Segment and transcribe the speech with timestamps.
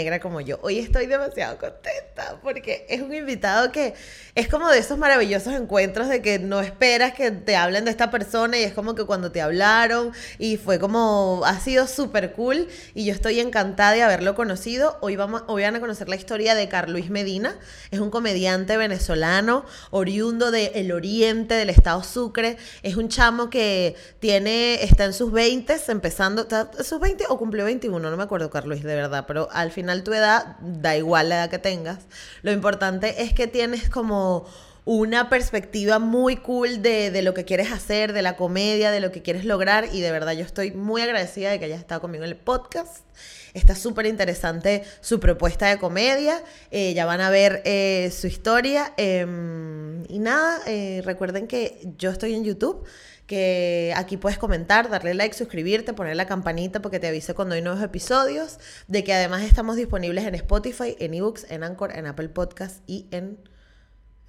[0.00, 0.58] negra como yo.
[0.62, 3.92] Hoy estoy demasiado contenta porque es un invitado que
[4.34, 8.10] es como de esos maravillosos encuentros de que no esperas que te hablen de esta
[8.10, 12.68] persona y es como que cuando te hablaron y fue como, ha sido súper cool
[12.94, 14.96] y yo estoy encantada de haberlo conocido.
[15.02, 17.58] Hoy, vamos, hoy van a conocer la historia de Carluis Medina.
[17.90, 22.56] Es un comediante venezolano, oriundo del oriente, del estado Sucre.
[22.82, 26.46] Es un chamo que tiene, está en sus 20, empezando,
[26.82, 30.12] sus 20 o cumplió 21, no me acuerdo Carluis de verdad, pero al final tu
[30.12, 31.98] edad, da igual la edad que tengas.
[32.42, 34.46] Lo importante es que tienes como
[34.84, 39.22] una perspectiva muy cool de, lo que quieres hacer, de la comedia, de lo que
[39.22, 42.30] quieres lograr y de verdad yo estoy muy agradecida de que hayas estado conmigo en
[42.30, 43.04] el podcast.
[43.52, 48.92] Está súper interesante su propuesta de comedia, eh, ya van a ver eh, su historia
[48.96, 52.84] em, y nada, eh, recuerden que yo estoy en YouTube
[53.30, 57.62] que aquí puedes comentar, darle like, suscribirte, poner la campanita porque te avise cuando hay
[57.62, 62.30] nuevos episodios, de que además estamos disponibles en Spotify, en eBooks, en Anchor, en Apple
[62.30, 63.38] Podcasts y en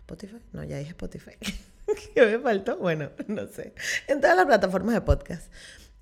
[0.02, 0.38] Spotify.
[0.54, 1.32] No, ya dije Spotify.
[2.14, 2.78] ¿Qué me faltó?
[2.78, 3.74] Bueno, no sé.
[4.06, 5.52] En todas las plataformas de podcast.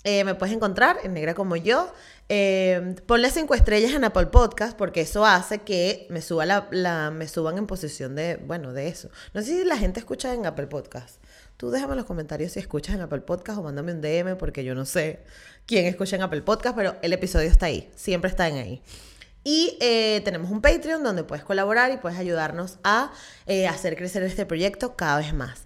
[0.04, 1.94] Eh, me puedes encontrar en Negra como yo.
[2.28, 7.30] Eh, ponle cinco estrellas en Apple Podcast porque eso hace que me suba la, me
[7.30, 9.10] suban en posición de, bueno, de eso.
[9.34, 11.22] No sé si la gente escucha en Apple Podcast.
[11.60, 14.64] Tú déjame en los comentarios si escuchas en Apple Podcast o mándame un DM porque
[14.64, 15.20] yo no sé
[15.66, 18.82] quién escucha en Apple Podcast, pero el episodio está ahí, siempre está en ahí.
[19.44, 23.12] Y eh, tenemos un Patreon donde puedes colaborar y puedes ayudarnos a
[23.46, 25.66] eh, hacer crecer este proyecto cada vez más.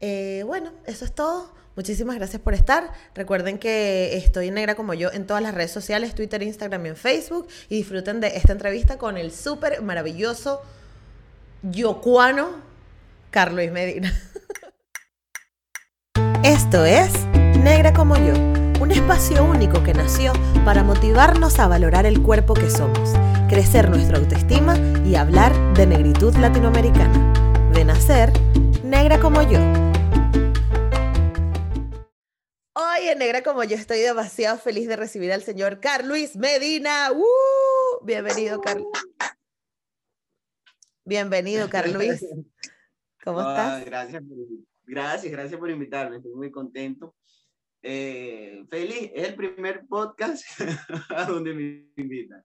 [0.00, 1.52] Eh, bueno, eso es todo.
[1.74, 2.92] Muchísimas gracias por estar.
[3.16, 6.96] Recuerden que estoy negra como yo en todas las redes sociales, Twitter, Instagram y en
[6.96, 7.48] Facebook.
[7.68, 10.62] Y disfruten de esta entrevista con el súper maravilloso
[11.64, 12.62] yocuano
[13.32, 14.12] Carlos Medina.
[16.44, 17.12] Esto es
[17.62, 18.34] Negra como yo,
[18.80, 20.32] un espacio único que nació
[20.64, 23.12] para motivarnos a valorar el cuerpo que somos,
[23.48, 24.76] crecer nuestra autoestima
[25.06, 27.70] y hablar de negritud latinoamericana.
[27.72, 28.32] De nacer,
[28.82, 29.60] negra como yo.
[32.74, 37.12] Hoy en Negra como yo estoy demasiado feliz de recibir al señor Carluis Medina.
[37.12, 38.04] ¡Uh!
[38.04, 38.88] Bienvenido, Carlos.
[41.04, 42.26] Bienvenido, Carluis.
[43.22, 43.84] ¿Cómo estás?
[43.84, 44.24] Gracias.
[44.92, 47.14] Gracias, gracias por invitarme, estoy muy contento.
[47.82, 50.44] Eh, feliz, es el primer podcast
[51.08, 52.44] a donde me invitan.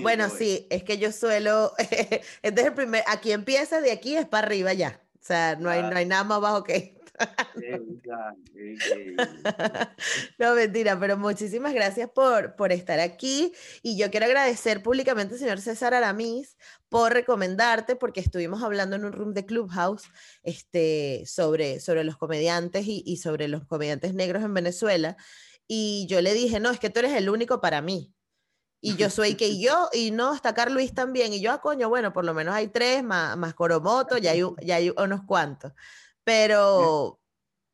[0.00, 4.26] bueno, sí, es que yo suelo, este es el primer, aquí empieza, de aquí es
[4.26, 4.98] para arriba ya.
[5.12, 6.98] O sea, no hay, no hay nada más bajo que
[10.38, 13.52] no, mentira, pero muchísimas gracias por, por estar aquí.
[13.82, 16.56] Y yo quiero agradecer públicamente al señor César Aramis
[16.88, 20.04] por recomendarte, porque estuvimos hablando en un room de Clubhouse
[20.42, 25.16] este, sobre, sobre los comediantes y, y sobre los comediantes negros en Venezuela.
[25.66, 28.14] Y yo le dije, no, es que tú eres el único para mí
[28.84, 32.12] y yo soy que yo, y no, está Carluis también, y yo, ah, coño, bueno,
[32.12, 35.72] por lo menos hay tres, más, más Coromoto, ya hay, ya hay unos cuantos.
[36.24, 37.20] Pero,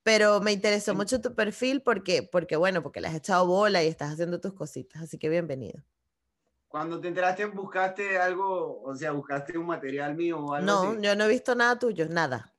[0.03, 3.87] pero me interesó mucho tu perfil porque, porque, bueno, porque le has echado bola y
[3.87, 5.83] estás haciendo tus cositas, así que bienvenido.
[6.69, 11.17] Cuando te enteraste, buscaste algo, o sea, buscaste un material mío o algo No, yo
[11.17, 12.55] no he visto nada tuyo, nada.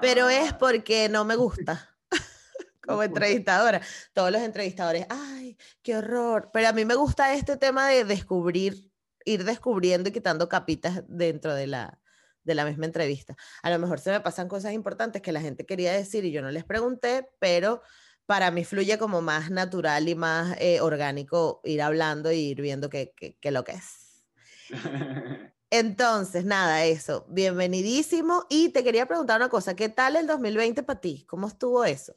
[0.00, 0.58] Pero es ah.
[0.58, 1.96] porque no me gusta
[2.86, 3.80] como entrevistadora.
[4.12, 6.50] Todos los entrevistadores, ay, qué horror.
[6.52, 8.92] Pero a mí me gusta este tema de descubrir,
[9.24, 12.01] ir descubriendo y quitando capitas dentro de la,
[12.44, 13.36] de la misma entrevista.
[13.62, 16.42] A lo mejor se me pasan cosas importantes que la gente quería decir y yo
[16.42, 17.82] no les pregunté, pero
[18.26, 22.88] para mí fluye como más natural y más eh, orgánico ir hablando y ir viendo
[22.88, 24.24] qué, qué, lo que es.
[25.70, 27.26] Entonces, nada, eso.
[27.30, 28.46] Bienvenidísimo.
[28.50, 31.24] Y te quería preguntar una cosa, ¿qué tal el 2020 para ti?
[31.26, 32.14] ¿Cómo estuvo eso?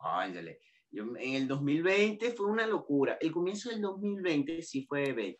[0.00, 0.60] Ándale.
[0.90, 3.18] Yo, en el 2020 fue una locura.
[3.20, 5.38] El comienzo del 2020 sí fue bello.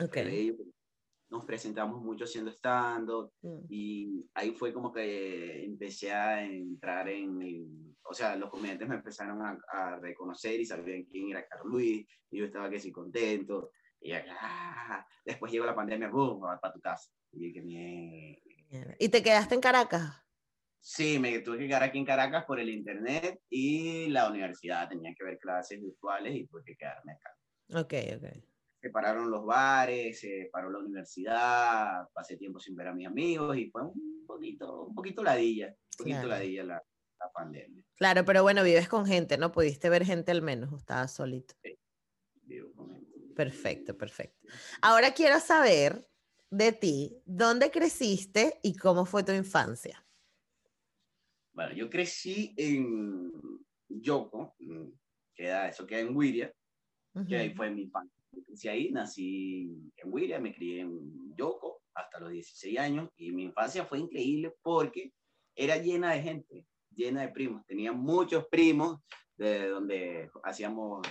[0.00, 0.56] Okay
[1.30, 3.58] nos presentamos mucho haciendo stand-up mm.
[3.68, 9.40] y ahí fue como que empecé a entrar en, o sea, los comediantes me empezaron
[9.42, 14.12] a, reconocer y sabían quién era Carlos Luis y yo estaba que sí contento y
[14.12, 16.40] ah, después llegó la pandemia, ¡boom!
[16.40, 18.42] para tu casa y que
[18.98, 20.16] ¿Y te quedaste en Caracas?
[20.80, 24.88] Sí, me tuve que quedar aquí en Caracas por el internet y la universidad.
[24.88, 27.36] Tenía que ver clases virtuales y tuve que quedarme acá.
[27.80, 28.49] Ok, ok.
[28.80, 33.56] Se pararon los bares, se paró la universidad, pasé tiempo sin ver a mis amigos
[33.56, 36.82] y fue un poquito, un poquito ladilla, un poquito ladilla la,
[37.18, 37.84] la, pandemia.
[37.96, 39.52] Claro, pero bueno, vives con gente, ¿no?
[39.52, 41.54] Pudiste ver gente al menos, estabas solito.
[41.62, 41.78] Sí,
[42.44, 43.10] vivo con gente.
[43.34, 44.48] Perfecto, perfecto.
[44.80, 46.10] Ahora quiero saber
[46.50, 50.04] de ti, ¿dónde creciste y cómo fue tu infancia?
[51.52, 53.30] Bueno, yo crecí en
[53.88, 54.88] Yoko, mm,
[55.34, 56.52] queda, eso queda en Wiria,
[57.28, 58.19] que ahí fue mi infancia.
[58.68, 63.84] Ahí, nací en Wiria, me crié en Yoko hasta los 16 años y mi infancia
[63.84, 65.12] fue increíble porque
[65.54, 67.64] era llena de gente, llena de primos.
[67.66, 68.98] Tenía muchos primos
[69.36, 71.06] de donde hacíamos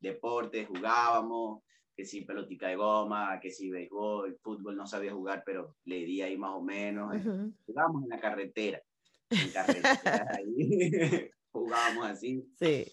[0.00, 1.62] deportes, jugábamos,
[1.96, 6.22] que si pelotica de goma, que si béisbol, fútbol no sabía jugar, pero le di
[6.22, 7.14] ahí más o menos.
[7.66, 8.82] Jugábamos en la carretera
[9.30, 12.44] en carretera ahí, jugábamos así.
[12.58, 12.86] Sí.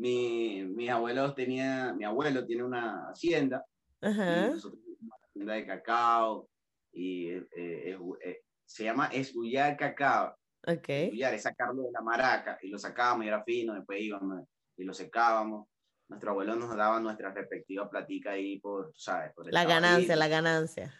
[0.00, 3.66] Mi, mis abuelos tenía, mi abuelo tiene una hacienda,
[4.00, 6.48] una hacienda de cacao,
[6.90, 10.34] y eh, eh, eh, se llama esgullar cacao.
[10.66, 11.10] Okay.
[11.20, 14.46] Es sacarlo de la maraca, y lo sacábamos y era fino, después íbamos
[14.78, 15.68] y lo secábamos.
[16.08, 19.34] Nuestro abuelo nos daba nuestra respectiva platica ahí por, ¿sabes?
[19.34, 20.94] Por la ganancia, la ganancia.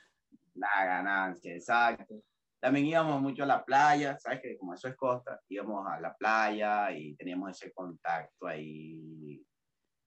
[0.54, 2.22] La ganancia, exacto.
[2.60, 4.40] También íbamos mucho a la playa, ¿sabes?
[4.42, 9.42] Que como eso es costa, íbamos a la playa y teníamos ese contacto ahí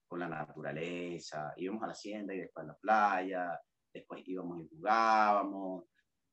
[0.08, 1.54] con la naturaleza.
[1.58, 3.60] Íbamos a la hacienda y después a la playa,
[3.92, 5.86] después íbamos y jugábamos.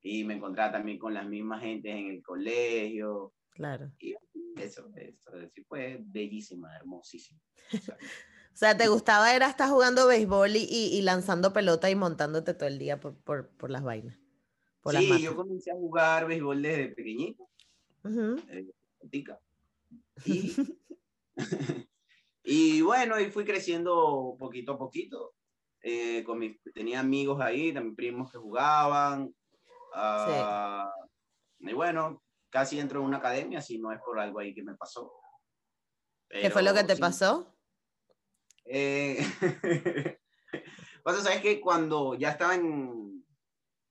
[0.03, 3.33] Y me encontraba también con las mismas gentes en el colegio.
[3.49, 3.91] Claro.
[3.99, 4.15] Y
[4.57, 5.23] eso, eso,
[5.53, 7.41] sí fue bellísima, hermosísima.
[8.53, 12.67] O sea, ¿te gustaba era estar jugando béisbol y, y, lanzando pelota y montándote todo
[12.67, 14.19] el día por, por, por las vainas?
[14.85, 17.47] Sí, yo comencé a jugar béisbol desde pequeñito.
[18.49, 18.71] Eh,
[19.11, 19.25] y,
[22.43, 25.33] y, bueno, y fui creciendo poquito a poquito.
[25.83, 29.33] Eh, con mis, tenía amigos ahí, también primos que jugaban.
[29.93, 30.91] Ah,
[31.59, 34.75] y bueno, casi entro en una academia, si no es por algo ahí que me
[34.75, 35.11] pasó.
[36.29, 37.55] ¿Qué fue lo que te pasó?
[38.65, 39.17] Eh,
[41.03, 43.25] pasa, ¿sabes que Cuando ya estaba en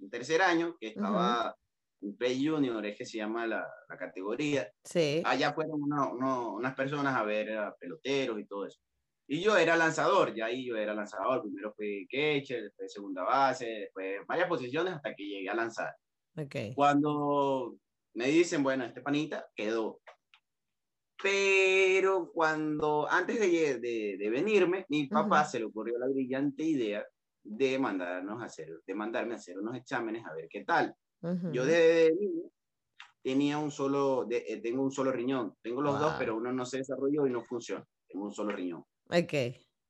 [0.09, 1.55] tercer año, que estaba
[2.01, 4.73] en Play Junior, es que se llama la, la categoría.
[4.85, 5.23] Sí.
[5.27, 8.81] Allá fueron unas personas a ver a peloteros y todo eso.
[9.29, 11.43] Y yo era lanzador, ya ahí yo era lanzador.
[11.43, 15.95] Primero fui catcher, después segunda base, después varias posiciones hasta que llegué a lanzar.
[16.37, 16.75] Okay.
[16.75, 17.77] Cuando
[18.15, 20.01] me dicen, bueno, este panita quedó.
[21.23, 27.07] Pero cuando, antes de, de, de venirme, mi papá se le ocurrió la brillante idea
[27.43, 30.95] de mandarnos a hacer, de mandarme a hacer unos exámenes a ver qué tal.
[31.53, 32.51] Yo desde niño
[33.23, 36.65] tenía un solo, de, eh, tengo un solo riñón, tengo los dos, pero uno no
[36.65, 38.85] se desarrolló y no funciona, tengo un solo riñón.
[39.09, 39.35] Ok.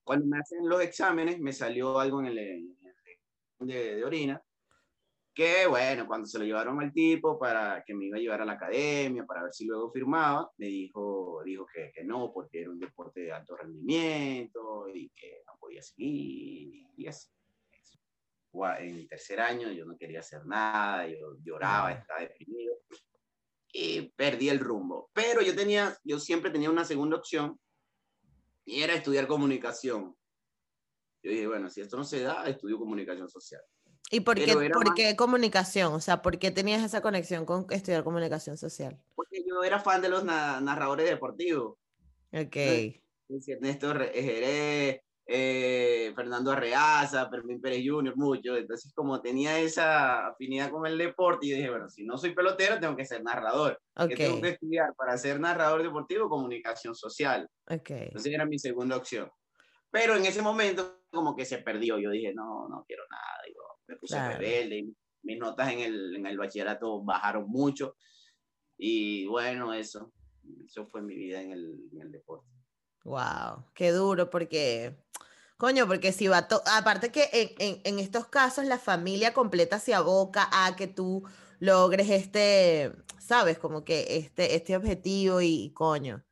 [0.02, 2.76] Cuando me hacen los exámenes, me salió algo en el,
[3.60, 4.42] de, de, orina,
[5.32, 8.44] que bueno, cuando se lo llevaron al tipo para que me iba a llevar a
[8.44, 12.70] la academia, para ver si luego firmaba, me dijo, dijo que, que no, porque era
[12.70, 17.30] un deporte de alto rendimiento y que no podía seguir y así
[18.78, 22.76] en tercer año yo no quería hacer nada, yo lloraba, estaba deprimido
[23.72, 25.10] y perdí el rumbo.
[25.12, 27.58] Pero yo tenía, yo siempre tenía una segunda opción
[28.64, 30.16] y era estudiar comunicación.
[31.22, 33.62] Yo dije, bueno, si esto no se da, estudio comunicación social.
[34.10, 35.92] ¿Y por qué, por qué comunicación?
[35.92, 39.00] O sea, ¿por qué tenías esa conexión con estudiar comunicación social?
[39.14, 41.76] Porque yo era fan de los narradores deportivos.
[42.32, 42.56] Ok.
[43.46, 48.56] Ernesto Jerez, eh, Fernando Arreaza, Fermín Pérez Jr., mucho.
[48.56, 52.80] Entonces, como tenía esa afinidad con el deporte, y dije, bueno, si no soy pelotero,
[52.80, 53.80] tengo que ser narrador.
[53.94, 54.16] Okay.
[54.16, 56.28] tengo que estudiar para ser narrador deportivo?
[56.28, 57.48] Comunicación social.
[57.64, 58.06] Okay.
[58.06, 59.30] Entonces era mi segunda opción.
[59.92, 61.96] Pero en ese momento, como que se perdió.
[61.98, 63.42] Yo dije, no, no quiero nada.
[63.46, 64.36] Digo, me puse claro.
[64.36, 64.88] rebelde.
[65.22, 67.96] Mis notas en el, en el bachillerato bajaron mucho.
[68.76, 70.12] Y bueno, eso.
[70.64, 72.48] Eso fue mi vida en el, en el deporte.
[73.04, 74.94] Wow, qué duro, porque,
[75.56, 77.28] coño, porque si va, aparte que
[77.58, 81.24] en, en, estos casos la familia completa se aboca a que tú
[81.60, 86.24] logres este, sabes, como que este, este objetivo y, coño,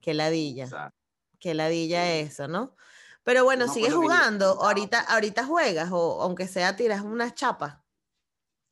[0.00, 0.92] qué ladilla,
[1.40, 2.76] qué ladilla eso, ¿no?
[3.24, 7.81] Pero bueno, no, sigues jugando, ahorita, ahorita juegas, o aunque sea tiras unas chapas.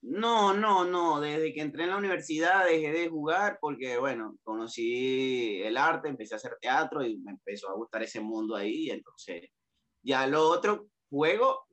[0.03, 1.21] No, no, no.
[1.21, 6.35] Desde que entré en la universidad dejé de jugar porque, bueno, conocí el arte, empecé
[6.35, 8.91] a hacer teatro y me empezó a gustar ese mundo ahí.
[8.91, 9.51] entonces,
[10.03, 11.67] ya lo otro, juego,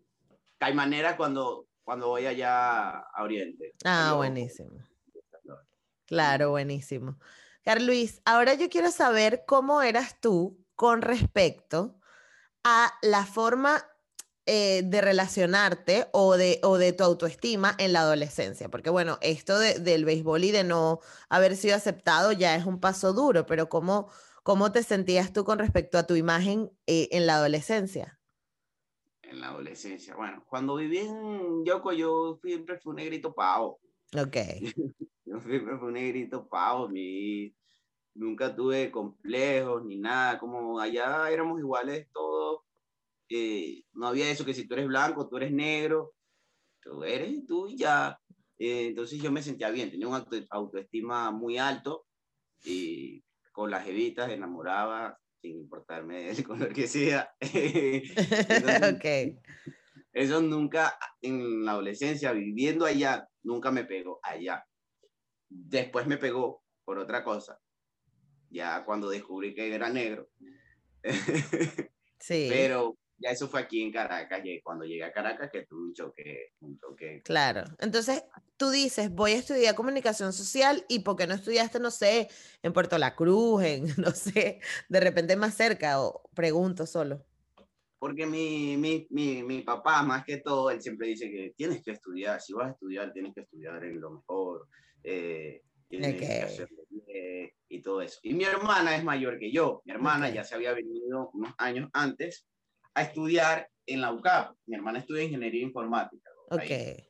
[0.74, 3.74] manera cuando, cuando voy allá a Oriente.
[3.86, 4.78] Ah, buenísimo.
[6.06, 7.18] Claro, buenísimo.
[7.64, 12.00] Carluis, ahora yo quiero saber cómo eras tú con respecto
[12.64, 13.86] a la forma
[14.50, 18.70] eh, de relacionarte o de, o de tu autoestima en la adolescencia.
[18.70, 23.12] Porque bueno, esto del béisbol y de no haber sido aceptado ya es un paso
[23.12, 24.10] duro, pero ¿cómo,
[24.44, 28.22] cómo te sentías tú con respecto a tu imagen eh, en la adolescencia?
[29.22, 33.82] En la adolescencia, bueno, cuando viví en Yoko yo siempre fui un negrito pavo.
[34.18, 34.38] Ok.
[35.26, 37.54] yo siempre fui un negrito pavo, mi,
[38.14, 42.67] nunca tuve complejos ni nada, como allá éramos iguales todos
[43.30, 46.14] eh, no había eso que si tú eres blanco, tú eres negro,
[46.82, 48.20] tú eres tú y ya.
[48.58, 52.06] Eh, entonces yo me sentía bien, tenía un autoestima muy alto
[52.64, 57.32] y con las evitas enamoraba sin importarme el color que sea.
[58.96, 59.40] okay.
[60.14, 64.66] Eso nunca, en la adolescencia, viviendo allá, nunca me pegó allá.
[65.50, 67.60] Después me pegó por otra cosa,
[68.50, 70.28] ya cuando descubrí que era negro.
[72.20, 72.48] sí.
[72.50, 75.94] Pero ya eso fue aquí en Caracas, y cuando llegué a Caracas que tuve un
[75.94, 77.22] choque, un choque.
[77.24, 78.24] Claro, entonces
[78.58, 82.30] tú dices, voy a estudiar comunicación social y ¿por qué no estudiaste, no sé,
[82.62, 84.60] en Puerto La Cruz, en, no sé,
[84.90, 87.26] de repente más cerca o pregunto solo?
[88.00, 91.92] Porque mi, mi, mi, mi papá, más que todo, él siempre dice que tienes que
[91.92, 94.68] estudiar, si vas a estudiar, tienes que estudiar en lo mejor,
[95.04, 96.18] eh, bien
[97.70, 98.20] y todo eso.
[98.24, 101.90] Y mi hermana es mayor que yo, mi hermana ya se había venido unos años
[101.94, 102.48] antes
[102.98, 104.56] a estudiar en la UCAP.
[104.66, 106.32] Mi hermana estudia ingeniería informática.
[106.50, 107.06] Ok.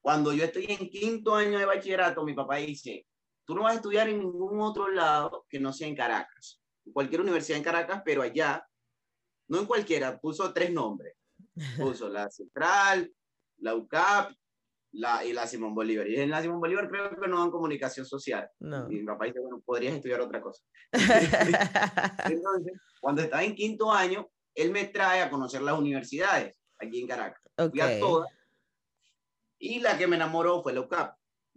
[0.00, 3.06] Cuando yo estoy en quinto año de bachillerato, mi papá dice,
[3.44, 6.62] tú no vas a estudiar en ningún otro lado que no sea en Caracas.
[6.86, 8.66] En cualquier universidad en Caracas, pero allá,
[9.48, 11.14] no en cualquiera, puso tres nombres.
[11.76, 13.12] Puso la Central,
[13.58, 14.32] la UCAP
[14.92, 16.08] la, y la Simón Bolívar.
[16.08, 18.48] Y en la Simón Bolívar creo que no dan comunicación social.
[18.58, 18.90] No.
[18.90, 20.62] Y mi papá dice, bueno, podrías estudiar otra cosa.
[22.24, 27.06] Entonces, cuando estaba en quinto año, él me trae a conocer las universidades aquí en
[27.06, 27.42] Caracas.
[27.70, 28.30] Fui a todas.
[29.58, 31.16] Y la que me enamoró fue la UCAP.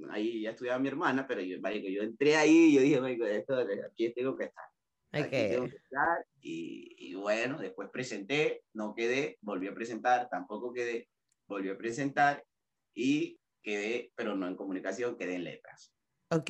[0.09, 4.13] Ahí ya estudiaba mi hermana, pero yo, yo entré ahí y yo dije, esto, aquí
[4.13, 4.65] tengo que estar.
[5.11, 6.25] Aquí tengo que estar.
[6.41, 11.07] Y, y, bueno, después presenté, no quedé, volví a presentar, tampoco quedé,
[11.47, 12.43] volví a presentar
[12.93, 15.93] y quedé, pero no en comunicación, quedé en letras.
[16.29, 16.49] Ok.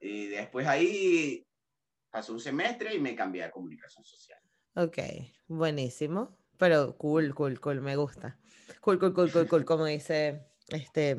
[0.00, 1.46] Y después ahí
[2.10, 4.35] pasó un semestre y me cambié a comunicación social.
[4.76, 4.98] Ok,
[5.48, 6.36] buenísimo.
[6.58, 8.38] Pero cool, cool, cool, me gusta.
[8.80, 11.16] Cool, cool, cool, cool, cool, como dice este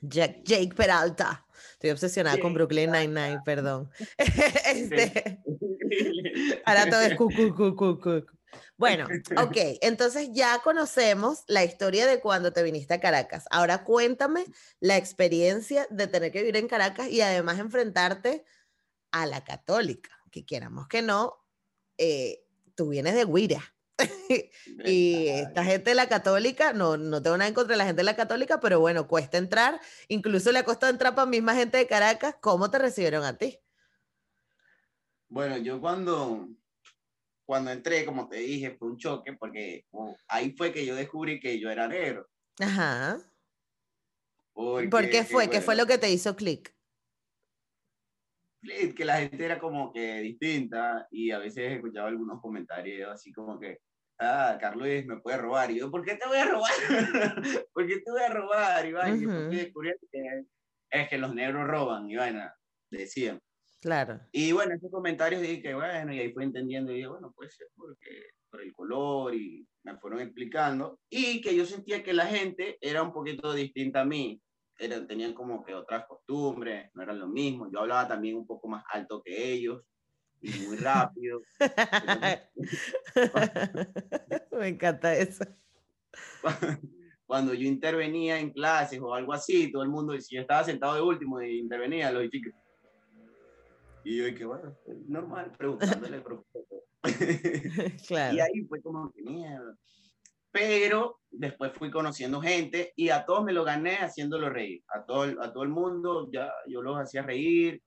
[0.00, 1.46] Jack, Jake Peralta.
[1.72, 3.90] Estoy obsesionada con Brooklyn Nine-Nine, perdón.
[4.18, 5.42] este,
[6.64, 8.26] ahora todo es cool, cool, cool, cool, cool.
[8.76, 9.06] Bueno,
[9.38, 13.44] ok, entonces ya conocemos la historia de cuando te viniste a Caracas.
[13.50, 14.44] Ahora cuéntame
[14.80, 18.44] la experiencia de tener que vivir en Caracas y además enfrentarte
[19.10, 21.42] a la católica, que quieramos que no,
[21.96, 22.41] eh,
[22.82, 23.62] tú vienes de Guira.
[24.84, 28.00] y esta gente de la católica, no, no tengo nada en contra de la gente
[28.00, 29.80] de la católica, pero bueno, cuesta entrar.
[30.08, 32.34] Incluso le ha costado entrar para misma gente de Caracas.
[32.40, 33.56] ¿Cómo te recibieron a ti?
[35.28, 36.48] Bueno, yo cuando,
[37.44, 41.38] cuando entré, como te dije, fue un choque, porque oh, ahí fue que yo descubrí
[41.38, 42.28] que yo era negro.
[42.58, 43.20] Ajá.
[44.54, 45.48] ¿Por qué fue?
[45.48, 46.74] ¿Qué fue lo que te hizo clic?
[48.62, 53.58] Que la gente era como que distinta y a veces escuchaba algunos comentarios así como
[53.58, 53.78] que,
[54.20, 55.70] ah, Carlos me puede robar.
[55.70, 56.70] Y yo, ¿por qué te voy a robar?
[57.72, 58.86] ¿Por qué te voy a robar?
[58.86, 58.92] Y,
[60.10, 60.44] que
[60.90, 62.42] es que los negros roban, y bueno,
[62.90, 63.40] decían.
[63.80, 64.20] Claro.
[64.30, 67.58] Y bueno, esos comentarios dije que bueno, y ahí fue entendiendo y dije, bueno, pues
[67.74, 72.78] porque por el color y me fueron explicando y que yo sentía que la gente
[72.80, 74.40] era un poquito distinta a mí
[74.88, 77.70] tenían como que otras costumbres, no eran lo mismo.
[77.70, 79.82] Yo hablaba también un poco más alto que ellos
[80.40, 81.40] y muy rápido.
[84.52, 85.44] Me encanta eso.
[87.26, 90.96] Cuando yo intervenía en clases o algo así, todo el mundo, si yo estaba sentado
[90.96, 92.52] de último y intervenía, los chicos.
[94.04, 96.64] Y yo dije, bueno, normal, preguntándole al profesor.
[98.08, 98.36] claro.
[98.36, 99.76] Y ahí fue como que mierda
[100.52, 104.84] pero después fui conociendo gente y a todos me lo gané haciéndolo reír.
[104.88, 107.82] A todo, a todo el mundo ya yo los hacía reír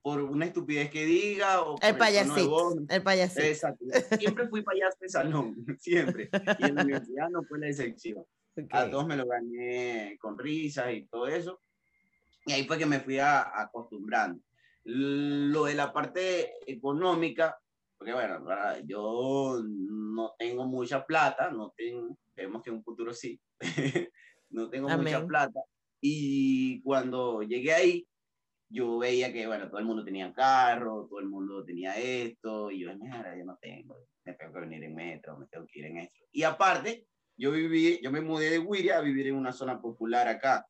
[0.00, 1.62] por una estupidez que diga.
[1.62, 2.74] O el payasito.
[2.88, 3.42] El payasito.
[3.42, 3.84] Exacto.
[4.18, 6.28] Siempre fui payaso de salón, siempre.
[6.58, 8.24] Y en la universidad no fue la excepción.
[8.70, 11.60] A todos me lo gané con risas y todo eso.
[12.46, 14.40] Y ahí fue que me fui a, acostumbrando.
[14.84, 17.58] Lo de la parte económica,
[18.04, 18.44] porque bueno,
[18.84, 23.40] yo no tengo mucha plata, no tengo, vemos que en un futuro sí,
[24.50, 25.60] no tengo mucha plata.
[26.02, 28.06] Y cuando llegué ahí,
[28.68, 32.80] yo veía que, bueno, todo el mundo tenía carro, todo el mundo tenía esto, y
[32.80, 33.96] yo, mira, yo no tengo,
[34.26, 36.26] me tengo que venir en metro, me tengo que ir en esto.
[36.30, 37.06] Y aparte,
[37.38, 40.68] yo viví, yo me mudé de Wiria a vivir en una zona popular acá,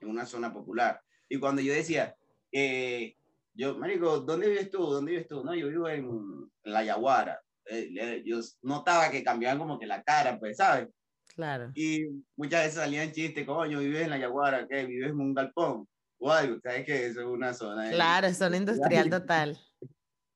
[0.00, 1.00] en una zona popular.
[1.28, 2.14] Y cuando yo decía,
[2.52, 3.16] eh,
[3.54, 4.78] yo, Marico, ¿dónde vives tú?
[4.84, 5.44] ¿Dónde vives tú?
[5.44, 7.40] No, yo vivo en, La Yaguara.
[7.66, 10.88] Eh, yo notaba que cambiaban como que la cara, pues, ¿sabes?
[11.34, 11.70] Claro.
[11.74, 12.06] Y
[12.36, 14.84] muchas veces salían chistes, coño, vives en La Yaguara, ¿qué?
[14.86, 15.86] ¿Vives en un galpón?
[16.18, 17.90] O algo, ¿sabes que Eso es una zona.
[17.90, 19.58] Claro, es zona industrial total.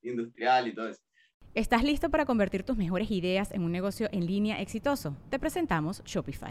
[0.03, 1.01] Industrial y todo eso.
[1.55, 5.17] ¿Estás listo para convertir tus mejores ideas en un negocio en línea exitoso?
[5.31, 6.51] Te presentamos Shopify.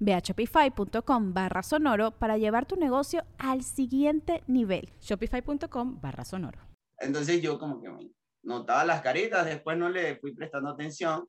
[0.00, 4.92] Ve a shopify.com barra sonoro para llevar tu negocio al siguiente nivel.
[5.00, 6.58] Shopify.com barra sonoro.
[6.98, 7.88] Entonces yo como que
[8.42, 11.26] notaba las caritas, después no le fui prestando atención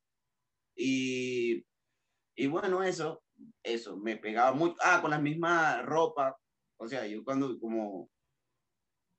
[0.75, 1.63] y,
[2.35, 3.23] y bueno, eso,
[3.61, 6.35] eso, me pegaba mucho, ah, con la misma ropa,
[6.77, 8.09] o sea, yo cuando como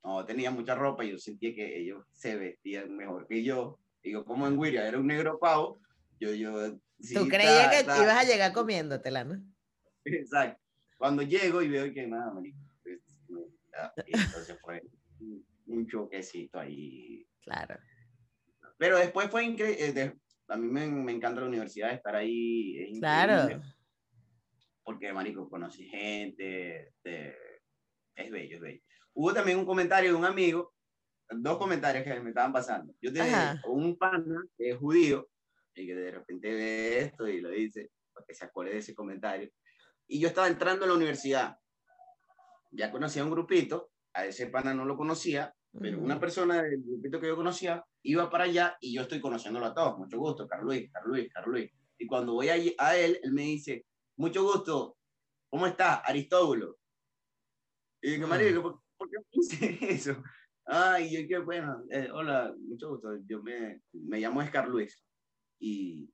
[0.03, 3.79] no tenía mucha ropa, yo sentía que ellos se vestían mejor que yo.
[4.03, 5.79] Digo, como en Wiria era un negro pavo,
[6.19, 6.77] yo, yo
[7.13, 9.41] Tú creías que ibas a llegar comiéndotela, ¿no?
[10.05, 10.61] Exacto.
[10.97, 13.01] Cuando llego y veo que nada, pues,
[14.07, 14.81] entonces fue
[15.67, 17.27] un choquecito ahí.
[17.41, 17.77] Claro.
[18.77, 20.01] Pero después fue increíble.
[20.01, 20.13] Eh,
[20.47, 22.99] a mí me, me, encanta la universidad, estar ahí.
[22.99, 23.61] claro.
[24.83, 26.93] Porque, marico, conocí gente.
[27.03, 28.81] es bello, es bello.
[29.13, 30.73] Hubo también un comentario de un amigo,
[31.29, 32.93] dos comentarios que me estaban pasando.
[33.01, 35.27] Yo tenía un pana que es judío
[35.75, 38.95] y que de repente ve esto y lo dice, para que se acuerde de ese
[38.95, 39.49] comentario.
[40.07, 41.57] Y yo estaba entrando a la universidad,
[42.71, 47.19] ya conocía un grupito, a ese pana no lo conocía, pero una persona del grupito
[47.19, 50.89] que yo conocía iba para allá y yo estoy conociéndolo a todos, mucho gusto, Carluis,
[50.91, 51.71] Carluis, Carluis.
[51.97, 53.85] Y cuando voy a, a él, él me dice,
[54.17, 54.97] mucho gusto,
[55.49, 56.77] ¿cómo estás, Aristóbulo?
[58.01, 60.23] Y digo, María, ¿por, ¿por qué hice eso?
[60.65, 65.03] Ay, yo qué bueno, eh, hola, mucho gusto, yo me, me llamo Escar Luis
[65.59, 66.13] y,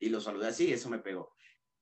[0.00, 1.32] y lo saludé así, eso me pegó.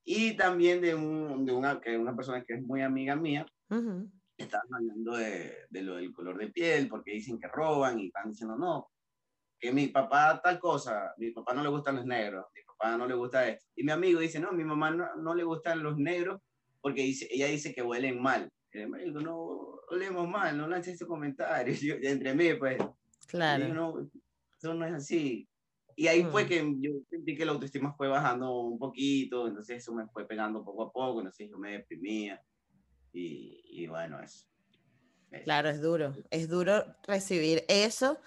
[0.05, 4.09] Y también de, un, de una, que una persona que es muy amiga mía, uh
[4.39, 8.31] estaban hablando de, de, lo del color de piel, porque dicen que roban y están
[8.31, 8.91] diciendo, no,
[9.63, 13.07] que mi papá tal cosa, mi papá no le gustan los negros, mi papá no
[13.07, 13.65] le gusta esto.
[13.77, 16.41] Y mi amigo dice, no, mi mamá no, no le gustan los negros
[16.81, 18.51] porque dice, ella dice que huelen mal.
[18.73, 19.37] Y el marido, no,
[19.89, 21.73] olemos mal, no lance ese comentario.
[21.81, 22.79] Yo, entre mí, pues.
[23.29, 23.69] Claro.
[23.69, 24.11] no,
[24.59, 25.49] eso no es así.
[25.97, 26.49] Y ahí fue mm.
[26.49, 30.65] que yo sentí que la autoestima fue bajando un poquito, entonces eso me fue pegando
[30.65, 32.43] poco a poco, entonces yo me deprimía.
[33.13, 34.47] Y, y bueno, eso.
[35.45, 38.19] Claro, es duro, es duro recibir eso.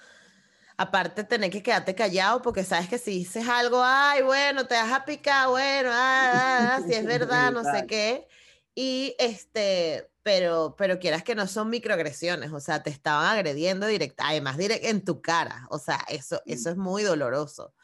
[0.77, 4.91] Aparte, tener que quedarte callado porque sabes que si dices algo, ay, bueno, te vas
[4.91, 8.27] a picar, bueno, ah, ah, ah si es verdad, no sé qué.
[8.73, 14.27] Y este, pero, pero quieras que no son microagresiones, o sea, te estaban agrediendo directa,
[14.27, 17.75] además directo en tu cara, o sea, eso, eso es muy doloroso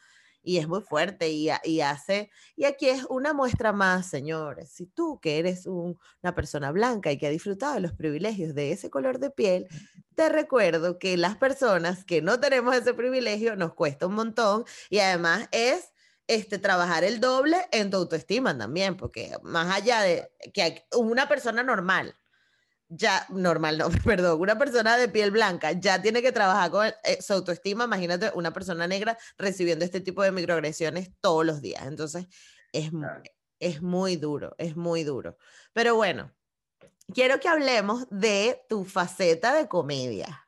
[0.41, 4.87] y es muy fuerte y, y, hace, y aquí es una muestra más, señores, si
[4.87, 8.89] tú que eres una persona blanca y que ha disfrutado de los privilegios de ese
[8.89, 9.67] color de piel,
[10.15, 14.97] te recuerdo que las personas que no tenemos ese privilegio nos cuesta un montón y
[14.97, 15.91] además es
[16.25, 21.61] este, trabajar el doble en tu autoestima también, porque más allá de que una persona
[21.61, 22.15] normal
[22.91, 27.21] ya, normal, no, perdón, una persona de piel blanca ya tiene que trabajar con eh,
[27.21, 31.85] su autoestima, imagínate una persona negra recibiendo este tipo de microagresiones todos los días.
[31.85, 32.27] Entonces,
[32.73, 32.91] es,
[33.59, 35.37] es muy duro, es muy duro.
[35.73, 36.31] Pero bueno,
[37.13, 40.47] quiero que hablemos de tu faceta de comedia.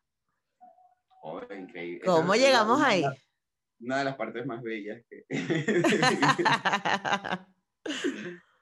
[1.22, 2.02] Oh, increíble.
[2.06, 3.06] ¿Cómo llegamos ahí?
[3.80, 5.26] Una de las partes más bellas que...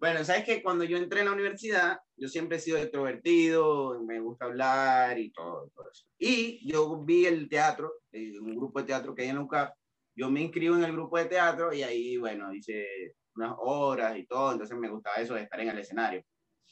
[0.00, 4.18] Bueno, sabes que cuando yo entré en la universidad, yo siempre he sido extrovertido, me
[4.18, 6.06] gusta hablar y todo, eso.
[6.18, 9.74] Y yo vi el teatro, eh, un grupo de teatro que hay en UCAP,
[10.16, 14.24] yo me inscribo en el grupo de teatro y ahí, bueno, hice unas horas y
[14.26, 16.24] todo, entonces me gustaba eso de estar en el escenario.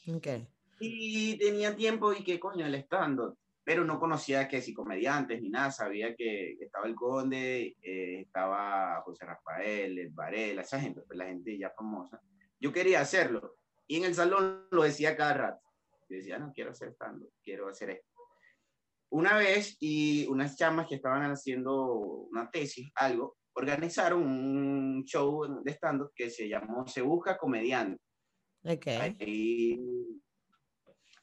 [0.07, 0.47] Okay.
[0.79, 3.19] Y tenía tiempo y que coño, el stand
[3.63, 8.99] pero no conocía que si comediantes ni nada, sabía que estaba el Conde, eh, estaba
[9.05, 12.19] José Rafael, Varela, esa gente, pues la gente ya famosa.
[12.59, 13.55] Yo quería hacerlo
[13.87, 15.61] y en el salón lo decía cada rato.
[16.09, 18.07] Yo decía, no, quiero hacer stand quiero hacer esto.
[19.11, 21.93] Una vez y unas chamas que estaban haciendo
[22.31, 28.01] una tesis, algo, organizaron un show de stand que se llamó Se Busca Comediante.
[28.63, 29.15] Okay.
[29.19, 29.79] Ahí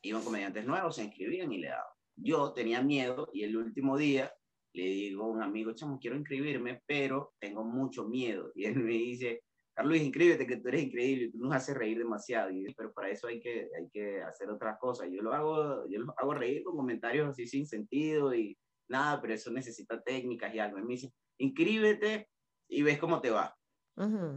[0.02, 1.92] iban comediantes nuevos, se inscribían y le daban.
[2.16, 4.32] Yo tenía miedo y el último día
[4.72, 8.52] le digo a un amigo, chamo, quiero inscribirme, pero tengo mucho miedo.
[8.54, 9.42] Y él me dice,
[9.76, 12.50] Carlos, inscríbete, que tú eres increíble, tú nos haces reír demasiado.
[12.50, 15.08] Y, pero para eso hay que, hay que hacer otras cosas.
[15.12, 18.56] Yo lo hago, yo lo hago reír con comentarios así sin sentido y
[18.88, 20.78] nada, pero eso necesita técnicas y algo.
[20.78, 22.26] Y me dice, inscríbete
[22.70, 23.54] y ves cómo te va.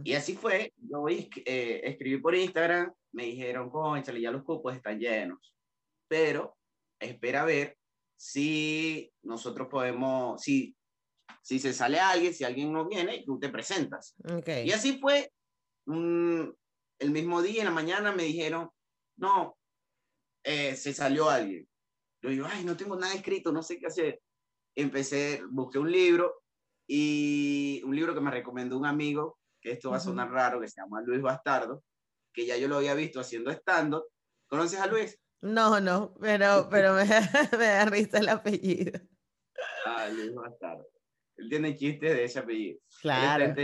[0.04, 4.98] Y así fue, yo eh, escribí por Instagram, me dijeron, conchale, ya los cupos están
[4.98, 5.54] llenos,
[6.08, 6.56] pero
[6.98, 7.76] espera a ver
[8.16, 10.74] si nosotros podemos, si,
[11.42, 14.14] si se sale alguien, si alguien no viene, tú te presentas.
[14.24, 14.66] Okay.
[14.66, 15.32] Y así fue,
[15.86, 18.70] el mismo día, en la mañana, me dijeron,
[19.16, 19.56] no,
[20.44, 21.66] eh, se salió alguien.
[22.22, 24.22] Yo digo, ay, no tengo nada escrito, no sé qué hacer.
[24.74, 26.42] Empecé, busqué un libro
[26.86, 30.68] y un libro que me recomendó un amigo, que esto va a sonar raro, que
[30.68, 31.82] se llama Luis Bastardo,
[32.32, 34.04] que ya yo lo había visto haciendo stand-up.
[34.48, 35.18] ¿Conoces a Luis?
[35.42, 37.04] No, no, pero, pero me,
[37.58, 39.00] me da risa el apellido.
[39.86, 40.86] Ah, Luis Bastardo.
[41.40, 42.80] Él tiene chistes de ese apellido.
[43.00, 43.54] Claro.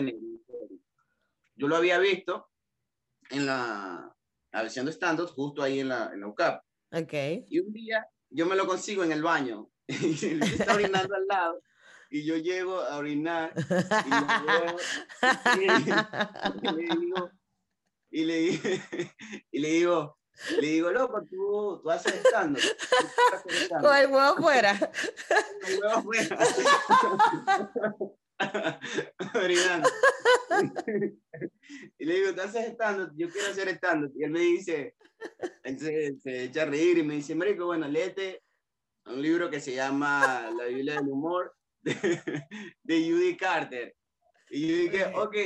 [1.55, 2.49] Yo lo había visto
[3.31, 4.15] en la,
[4.53, 6.63] de stand-up justo ahí en la, en la UCAP.
[6.93, 7.13] Ok.
[7.49, 11.27] Y un día yo me lo consigo en el baño y él está orinando al
[11.27, 11.63] lado
[12.11, 13.61] y yo llego a orinar y,
[15.59, 17.31] y, le digo
[18.11, 18.37] y le,
[19.51, 20.19] y le digo
[20.61, 22.61] le digo, loco, tú, tú haces estando.
[23.81, 24.79] Con el huevo fuera.
[24.79, 26.39] Con el huevo fuera.
[31.99, 34.11] y le digo, tú haces estando, yo quiero hacer estando.
[34.15, 34.95] Y él me dice,
[35.63, 38.43] él se, se, echa a reír y me dice, Marico, bueno, léete
[39.07, 41.95] un libro que se llama La Biblia del Humor de,
[42.83, 43.95] de Judy Carter.
[44.51, 45.37] Y yo dije, ok,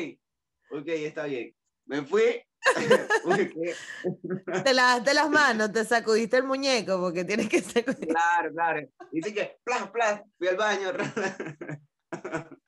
[0.72, 1.54] ok, está bien.
[1.86, 2.42] Me fui
[4.64, 8.08] te lavaste las manos, te sacudiste el muñeco porque tienes que sacudir.
[8.08, 8.88] Claro, claro.
[9.10, 10.92] Dice que, plas, plas, fui al baño.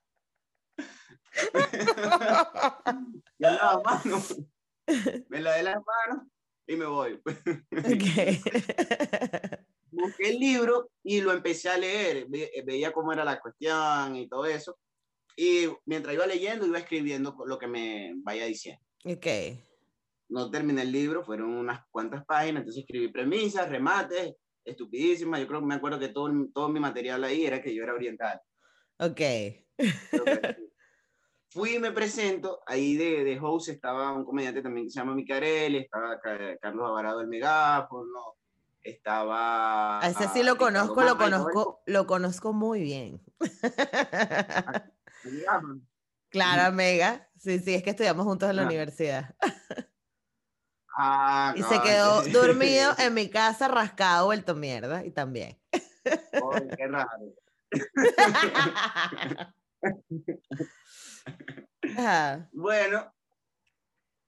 [3.38, 4.36] me lavo manos.
[5.28, 6.26] Me lavé las manos
[6.66, 7.20] y me voy.
[7.70, 8.42] Okay.
[9.90, 12.26] Busqué el libro y lo empecé a leer.
[12.28, 14.78] veía cómo era la cuestión y todo eso.
[15.36, 18.82] Y mientras iba leyendo, iba escribiendo lo que me vaya diciendo.
[19.04, 19.26] Ok
[20.32, 25.40] no terminé el libro, fueron unas cuantas páginas, entonces escribí premisas, remates, estupidísimas.
[25.40, 27.94] Yo creo que me acuerdo que todo, todo mi material ahí era que yo era
[27.94, 28.40] oriental.
[28.98, 29.20] Ok.
[31.50, 35.14] Fui y me presento, ahí de, de host estaba un comediante también que se llama
[35.14, 38.38] Micarelli, estaba Carlos Avarado del Megáfono,
[38.82, 40.00] estaba...
[40.00, 43.20] A ese sí lo conozco, lo conozco, lo conozco muy bien.
[46.30, 47.28] claro, Mega.
[47.36, 49.34] Sí, sí, es que estudiamos juntos en la universidad.
[50.96, 55.58] Ah, y se quedó dormido en mi casa, rascado, vuelto mierda, y también.
[56.76, 57.08] qué raro.
[62.52, 63.14] bueno,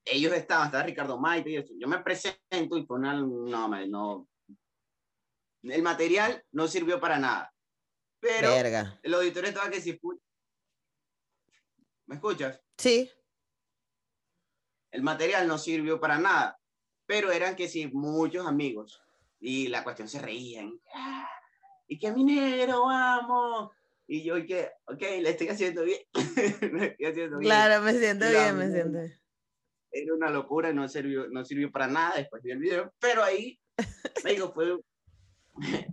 [0.07, 4.27] ellos estaban, estaba Ricardo Maite y Yo me presento y fue no, no.
[5.63, 7.53] El material no sirvió para nada.
[8.21, 8.49] Pero
[9.03, 10.01] el auditorio estaba que si
[12.07, 12.63] ¿Me escuchas?
[12.79, 13.11] Sí
[14.95, 16.57] el material no sirvió para nada,
[17.05, 19.03] pero eran que sí, muchos amigos.
[19.41, 20.81] Y la cuestión se reían.
[20.95, 21.29] Ah,
[21.89, 23.73] y que mi negro, vamos.
[24.07, 25.99] Y yo, y que, ok, le estoy haciendo bien.
[26.15, 29.21] estoy haciendo claro, me siento bien, me siento bien.
[29.91, 33.59] Era una locura, no sirvió, no sirvió para nada después del video, pero ahí,
[34.25, 34.79] me digo, fue,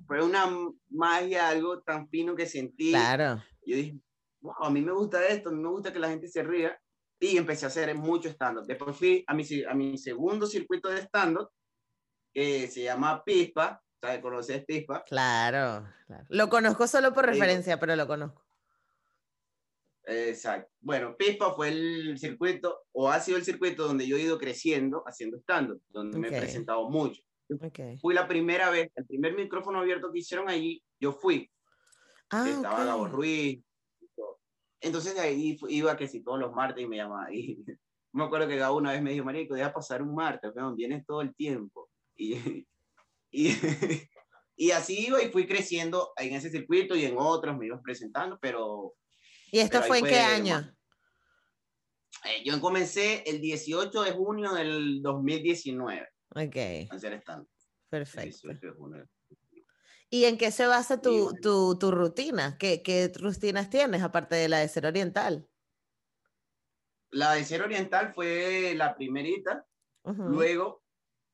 [0.06, 0.46] fue una
[0.90, 2.92] magia, algo tan fino que sentí.
[2.92, 3.44] Claro.
[3.66, 4.00] Yo dije,
[4.42, 6.80] wow, a mí me gusta esto, a mí me gusta que la gente se ría
[7.22, 8.66] y empecé a hacer mucho stand-up.
[8.66, 11.50] Después fui a mi, a mi segundo circuito de stand-up,
[12.34, 13.82] que se llama Pispa.
[14.02, 14.20] ¿Sabes?
[14.20, 15.04] ¿Conoces Pispa?
[15.04, 16.26] Claro, claro.
[16.30, 18.44] Lo conozco solo por referencia, pero lo conozco.
[20.04, 20.72] Exacto.
[20.80, 25.04] Bueno, Pispa fue el circuito, o ha sido el circuito donde yo he ido creciendo
[25.06, 27.22] haciendo stand-up, donde me he presentado mucho.
[28.02, 31.52] Fui la primera vez, el primer micrófono abierto que hicieron allí, yo fui.
[32.32, 33.64] Ah, Estaba Gabo Ruiz,
[34.82, 37.34] entonces ahí iba que si todos los martes y me llamaba.
[37.34, 37.64] Y
[38.14, 41.06] me acuerdo que Gabo una vez me dijo, Marico, deja pasar un martes, pero vienes
[41.06, 41.90] todo el tiempo.
[42.16, 42.66] Y,
[43.32, 43.56] Y,
[44.58, 48.38] y así iba y fui creciendo en ese circuito y en otros me ibas presentando,
[48.42, 48.94] pero...
[49.52, 50.76] ¿Y esto fue en qué año?
[52.26, 56.08] Eh, yo comencé el 18 de junio del 2019.
[56.36, 56.92] Ok.
[56.92, 57.48] A hacer stand.
[57.90, 58.50] Perfecto.
[60.14, 62.58] ¿Y en qué se basa tu, tu, tu rutina?
[62.60, 65.48] ¿Qué, ¿Qué, rutinas tienes aparte de la de ser oriental?
[67.12, 69.66] La de ser oriental fue la primerita.
[70.04, 70.84] Luego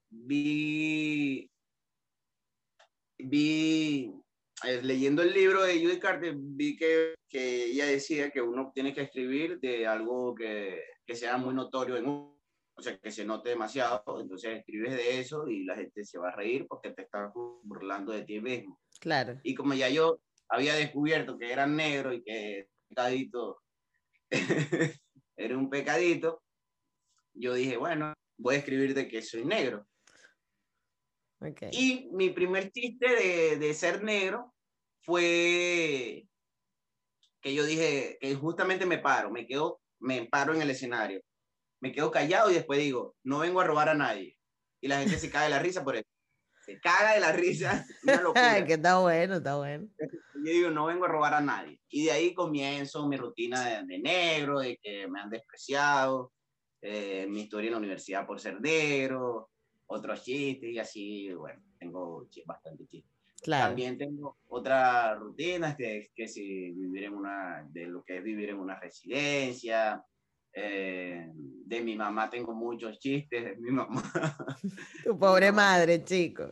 [0.09, 1.49] vi,
[3.17, 4.13] vi
[4.63, 8.93] eh, leyendo el libro de Judy Carter, vi que, que, ella decía que uno tiene
[8.93, 12.37] que escribir de algo que, que sea muy notorio en uno,
[12.77, 16.29] o sea, que se note demasiado, entonces escribes de eso y la gente se va
[16.29, 17.31] a reír porque te está
[17.63, 18.79] burlando de ti mismo.
[18.99, 19.39] Claro.
[19.43, 23.63] Y como ya yo había descubierto que era negro y que pecadito
[25.37, 26.43] era un pecadito,
[27.33, 29.87] yo dije, bueno, voy a escribir de que soy negro.
[31.71, 34.55] Y mi primer chiste de, de, ser negro
[35.01, 36.27] fue
[37.41, 41.21] que yo dije que justamente me paro, me quedo, me paro en el escenario,
[41.79, 44.37] me quedo callado y después digo, no vengo a robar a nadie.
[44.81, 46.07] Y la gente se cae de la risa por eso.
[46.65, 47.85] Se caga de la risa.
[48.67, 49.87] que está bueno, está bueno.
[49.99, 51.79] Yo digo, no vengo a robar a nadie.
[51.89, 56.33] Y de ahí comienzo mi rutina de, de negro, de que me han despreciado,
[56.81, 59.49] eh, mi historia en la universidad por ser negro,
[59.87, 63.11] otros chistes y así, bueno, tengo bastante chistes.
[63.41, 63.67] Claro.
[63.67, 68.49] También tengo otra rutina, que, que si vivir en una, de lo que es vivir
[68.49, 70.03] en una residencia,
[70.60, 74.02] eh, de mi mamá tengo muchos chistes, de mi mamá.
[75.04, 76.52] Tu pobre madre, chico.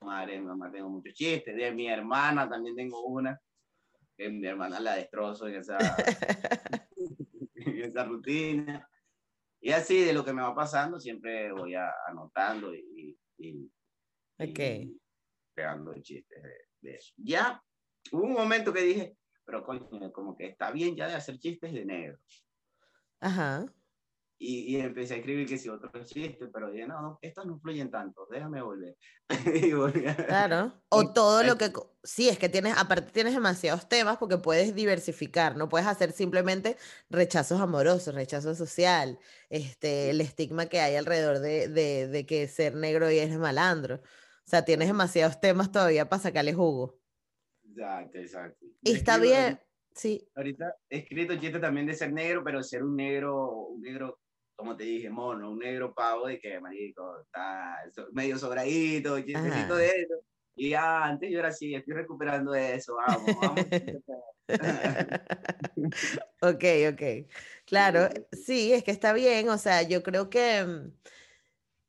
[0.00, 3.38] Madre, mi mamá tengo muchos chistes, de mi hermana también tengo una,
[4.16, 5.76] que mi hermana la destrozo en esa,
[7.54, 8.88] en esa rutina.
[9.60, 11.74] Y así de lo que me va pasando, siempre voy
[12.08, 13.70] anotando y, y,
[15.54, 16.42] creando chistes
[16.80, 17.12] de, eso.
[17.18, 17.62] Ya
[18.10, 21.74] hubo un momento que dije, pero coño, como que está bien ya de hacer chistes
[21.74, 22.18] de negro.
[23.24, 23.66] Ajá.
[24.36, 27.58] Y, y, empecé a escribir que si otro chiste, pero dije, no, no, estos no
[27.58, 28.96] fluyen tanto, déjame volver.
[30.26, 30.74] Claro.
[30.90, 35.56] O todo lo que, sí, es que tienes, aparte tienes demasiados temas porque puedes diversificar,
[35.56, 36.76] no puedes hacer simplemente
[37.08, 42.74] rechazos amorosos, rechazo social, este, el estigma que hay alrededor de, de, de que ser
[42.74, 43.96] negro y es malandro.
[43.96, 46.98] O sea, tienes demasiados temas todavía para sacarle jugo.
[47.70, 48.66] Exacto, exacto.
[48.82, 49.58] Y está bien,
[49.94, 50.28] sí.
[50.34, 54.18] Ahorita he escrito chiste también de ser negro, pero ser un negro, un negro
[54.56, 57.76] como te dije, mono, un negro pavo de que, marico, está
[58.12, 60.14] medio sobradito, chistecito de eso.
[60.56, 63.66] Y antes yo era así, estoy recuperando eso, vamos, vamos.
[66.42, 67.02] ok, ok.
[67.66, 70.92] Claro, sí, es que está bien, o sea, yo creo que, mm,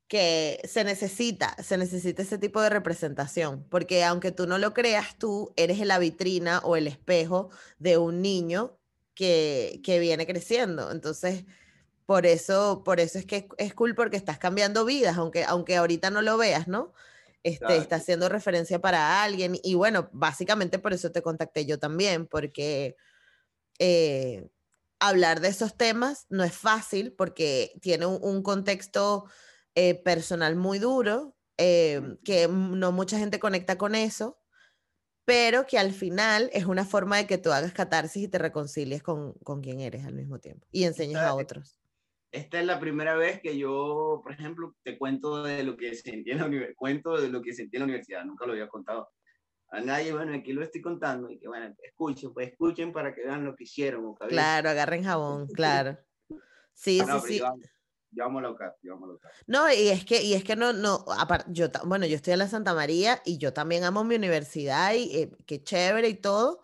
[0.08, 5.18] que se necesita, se necesita ese tipo de representación, porque aunque tú no lo creas,
[5.18, 8.78] tú eres la vitrina o el espejo de un niño
[9.14, 10.92] que, que viene creciendo.
[10.92, 11.44] Entonces,
[12.06, 16.10] por eso, por eso es que es cool porque estás cambiando vidas, aunque, aunque ahorita
[16.10, 16.92] no lo veas, ¿no?
[17.42, 19.58] Este, Está haciendo referencia para alguien.
[19.62, 22.96] Y bueno, básicamente por eso te contacté yo también, porque
[23.78, 24.48] eh,
[24.98, 29.26] hablar de esos temas no es fácil porque tiene un, contexto
[29.76, 34.40] eh, personal muy duro, eh, que no mucha gente conecta con eso,
[35.24, 39.04] pero que al final es una forma de que tú hagas catarsis y te reconcilies
[39.04, 41.80] con, con quien eres al mismo tiempo y enseñes a otros
[42.36, 46.30] esta es la primera vez que yo, por ejemplo, te cuento de lo que sentí
[46.30, 49.08] en la universidad, cuento de lo que sentí en la universidad, nunca lo había contado
[49.70, 53.22] a nadie, bueno, aquí lo estoy contando y que bueno, escuchen, pues escuchen para que
[53.22, 54.14] vean lo que hicieron.
[54.28, 55.98] Claro, agarren jabón, claro.
[56.74, 57.42] Sí, ah, sí, sí.
[58.10, 59.30] Llevámoslo acá, llevámoslo acá.
[59.46, 62.38] No, y es que, y es que no, no, aparte, yo, bueno, yo estoy en
[62.38, 66.62] la Santa María y yo también amo mi universidad y eh, qué chévere y todo,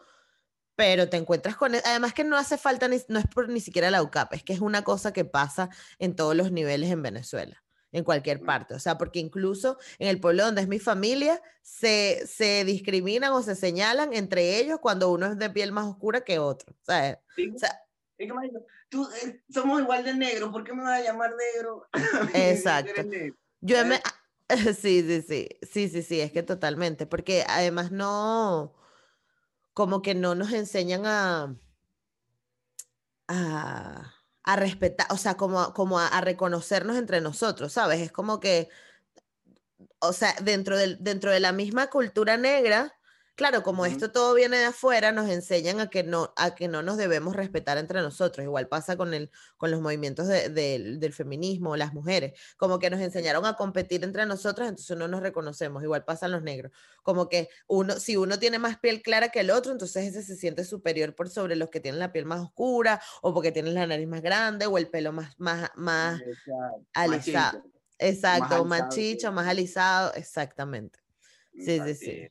[0.77, 3.61] pero te encuentras con, e, además que no hace falta, ni, no es por ni
[3.61, 7.03] siquiera la UCAP, es que es una cosa que pasa en todos los niveles en
[7.03, 11.43] Venezuela, en cualquier parte, o sea, porque incluso en el pueblo donde es mi familia,
[11.61, 16.23] se, se discriminan o se señalan entre ellos cuando uno es de piel más oscura
[16.23, 17.19] que otro, ¿sabes?
[17.55, 17.82] O sea,
[18.89, 21.87] tú, eh, somos igual de negro, ¿por qué me vas a llamar negro?
[22.35, 23.03] Exacto.
[23.61, 24.01] Yo me,
[24.79, 28.75] sí, sí, sí, sí, sí, sí, es que totalmente, porque además no
[29.75, 31.57] como que no nos enseñan a,
[33.29, 38.01] a, respetar, o sea, como, como a, reconocernos entre nosotros, ¿sabes?
[38.01, 38.69] Es como que,
[40.01, 42.95] o sea, dentro, del, dentro de la misma cultura negra,
[43.35, 46.83] Claro, como esto todo viene de afuera, nos enseñan a que no, a que no
[46.83, 48.45] nos debemos respetar entre nosotros.
[48.45, 52.39] Igual pasa con, el, con los movimientos del feminismo, las mujeres.
[52.59, 55.83] Como que nos enseñaron a competir entre nosotros, entonces no nos reconocemos.
[55.83, 56.73] Igual pasan los negros.
[57.03, 60.37] Como que uno, si uno tiene más piel clara que el otro, entonces ese se
[60.37, 63.87] siente superior por sobre los que tienen la piel más oscura, o porque tienen la
[63.87, 66.21] nariz más grande, o el pelo más, más, más
[66.93, 67.65] alisado.
[67.99, 70.99] Exacto, más, chicho, más alisado, exactamente.
[71.55, 72.31] Sí, sí, sí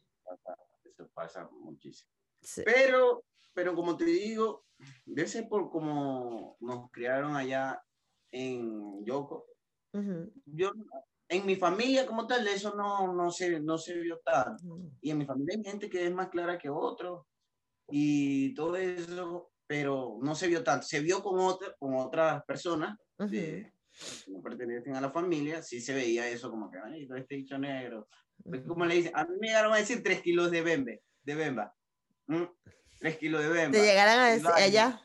[1.21, 2.09] pasa muchísimo.
[2.65, 4.65] Pero, pero como te digo,
[5.05, 7.81] debe ser por como nos criaron allá
[8.31, 9.45] en Yoko.
[10.45, 10.71] Yo,
[11.29, 14.63] en mi familia como tal, eso no, no, se, no se vio tanto.
[15.01, 17.27] Y en mi familia hay gente que es más clara que otro
[17.89, 20.87] y todo eso, pero no se vio tanto.
[20.87, 22.97] Se vio con, otra, con otras personas
[23.29, 23.73] que
[24.27, 28.07] no pertenecen a la familia, sí se veía eso como que, ay, este dicho negro.
[28.67, 31.75] Como le dicen, a mí me llegaron a decir tres kilos de bembe de Bemba.
[32.27, 32.43] ¿Mm?
[32.99, 33.77] Tres kilos de Bemba.
[33.77, 35.01] ¿Te llegarán a decir allá?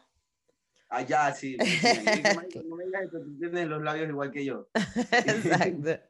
[0.89, 1.57] Allá, sí.
[1.57, 4.69] no me digas que tú tienes los labios igual que yo.
[5.11, 6.01] Exacto.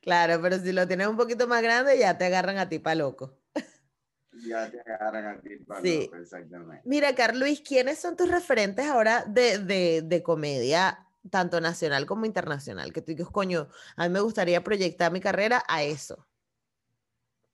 [0.00, 2.94] Claro, pero si lo tienes un poquito más grande, ya te agarran a ti pa'
[2.94, 3.38] loco.
[4.48, 6.04] Ya te agarran a ti pa' sí.
[6.04, 6.82] loco, exactamente.
[6.86, 12.94] Mira, Carluis, ¿quiénes son tus referentes ahora de, de, de comedia, tanto nacional como internacional?
[12.94, 16.26] Que tú dices, coño, a mí me gustaría proyectar mi carrera a eso.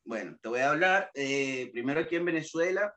[0.09, 2.95] Bueno, te voy a hablar eh, primero aquí en Venezuela.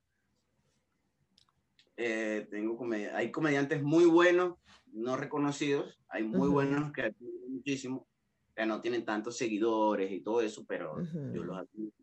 [1.97, 2.79] Eh, tengo
[3.13, 4.55] hay comediantes muy buenos,
[4.93, 5.99] no reconocidos.
[6.07, 7.13] Hay muy buenos que
[7.49, 8.07] muchísimo,
[8.55, 11.93] que no tienen tantos seguidores y todo eso, pero yo los admiro.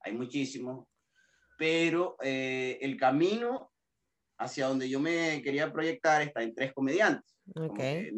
[0.00, 0.86] Hay muchísimos.
[1.56, 3.72] Pero eh, el camino
[4.36, 7.34] hacia donde yo me quería proyectar está en tres comediantes.
[7.54, 8.12] Okay.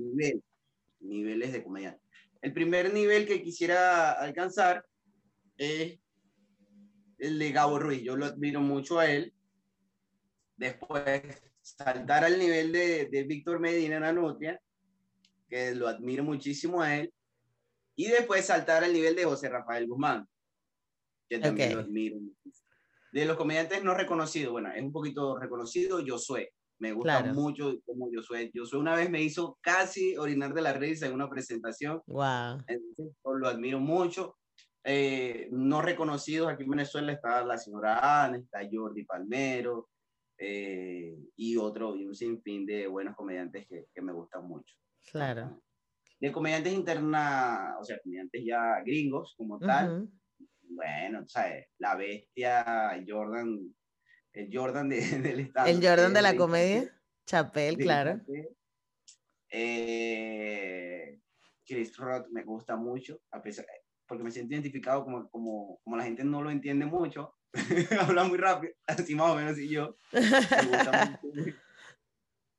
[0.98, 2.02] niveles de comediantes.
[2.42, 4.84] El primer nivel que quisiera alcanzar
[5.60, 6.00] es
[7.18, 8.02] el de Gabo Ruiz.
[8.02, 9.34] Yo lo admiro mucho a él.
[10.56, 11.22] Después,
[11.60, 14.60] saltar al nivel de, de Víctor Medina Nanutia,
[15.48, 17.12] que lo admiro muchísimo a él.
[17.94, 20.26] Y después saltar al nivel de José Rafael Guzmán,
[21.28, 22.18] que también lo admiro.
[23.12, 26.54] De los comediantes no reconocidos, bueno, es un poquito reconocido, Josué.
[26.78, 28.50] Me gusta mucho como Josué.
[28.54, 32.00] Josué una vez me hizo casi orinar de la risa en una presentación.
[32.06, 32.64] Wow.
[33.38, 34.39] lo admiro mucho.
[34.84, 39.90] Eh, no reconocidos aquí en Venezuela está la señora Ana, está Jordi Palmero
[40.38, 44.74] eh, y otro, y un sinfín de buenos comediantes que, que me gustan mucho.
[45.10, 45.62] Claro.
[46.18, 50.08] De comediantes interna, o sea, comediantes ya gringos como tal.
[50.62, 51.66] Bueno, ¿sabes?
[51.78, 53.74] La bestia, Jordan,
[54.32, 55.66] el Jordan de, del Estado.
[55.68, 58.20] El Jordan de la comedia, Chapel, claro.
[59.52, 61.20] Eh,
[61.66, 63.66] Chris Rock me gusta mucho, a pesar,
[64.10, 67.36] porque me siento identificado como, como, como la gente no lo entiende mucho,
[68.00, 69.94] habla muy rápido, así más o menos y yo.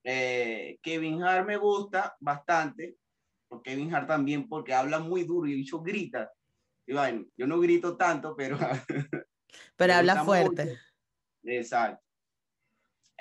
[0.05, 2.95] Eh, Kevin Hart me gusta bastante,
[3.49, 6.31] porque Kevin Hart también, porque habla muy duro y el bicho grita.
[6.87, 8.57] Y bueno, yo no grito tanto, pero...
[9.75, 10.79] pero habla fuerte.
[11.43, 12.01] Exacto.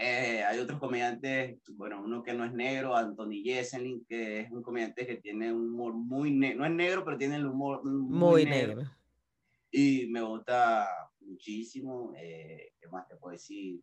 [0.02, 4.62] Eh, hay otros comediantes, bueno, uno que no es negro, Anthony Jeselnik, que es un
[4.62, 8.46] comediante que tiene un humor muy negro, no es negro, pero tiene el humor muy,
[8.46, 8.82] negro.
[9.70, 10.88] Y me gusta
[11.20, 13.82] muchísimo, eh, ¿qué más te puedo decir?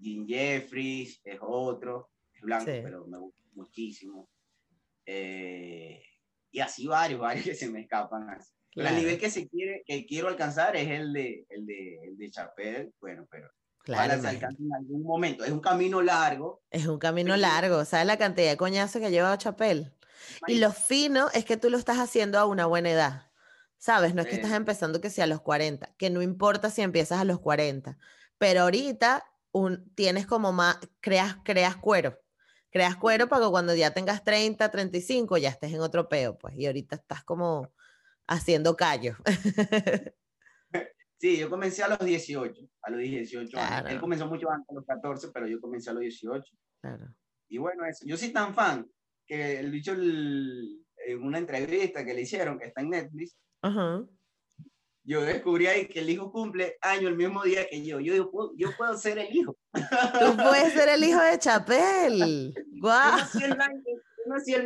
[0.00, 4.28] Jim Jeffries es otro, es blanco, pero me gusta muchísimo.
[5.04, 6.04] Eh,
[6.52, 8.52] y así varios, varios que se me escapan así.
[8.76, 12.30] El nivel que se quiere, que quiero alcanzar es el de, el de, el de
[12.30, 13.50] Chapel, bueno, pero
[13.82, 15.44] Claro, en algún momento.
[15.44, 16.62] Es un camino largo.
[16.70, 17.84] Es un camino largo.
[17.84, 19.92] ¿Sabes la cantidad de coñazo que lleva Chapel?
[20.46, 23.30] Y lo fino es que tú lo estás haciendo a una buena edad.
[23.76, 24.14] ¿Sabes?
[24.14, 27.20] No es que estás empezando que sea a los 40, que no importa si empiezas
[27.20, 27.98] a los 40,
[28.38, 32.20] pero ahorita un, tienes como más, creas, creas cuero.
[32.70, 36.54] Creas cuero para que cuando ya tengas 30, 35 ya estés en otro peo, pues.
[36.56, 37.72] Y ahorita estás como
[38.28, 39.16] haciendo callo.
[41.22, 43.92] Sí, yo comencé a los 18, a los 18 años.
[43.92, 46.42] Él comenzó mucho antes, a los 14, pero yo comencé a los 18.
[46.80, 47.14] Claro.
[47.48, 48.04] Y bueno, eso.
[48.04, 48.90] yo soy tan fan
[49.24, 53.38] que el bicho en una entrevista que le hicieron, que está en Netflix,
[55.04, 58.00] yo descubrí ahí que el hijo cumple año el mismo día que yo.
[58.00, 59.56] Yo, yo, yo puedo ser el hijo.
[59.72, 62.52] Tú puedes ser el hijo de Chapel.
[62.80, 63.18] ¡Guau!
[63.40, 64.02] Yo nací el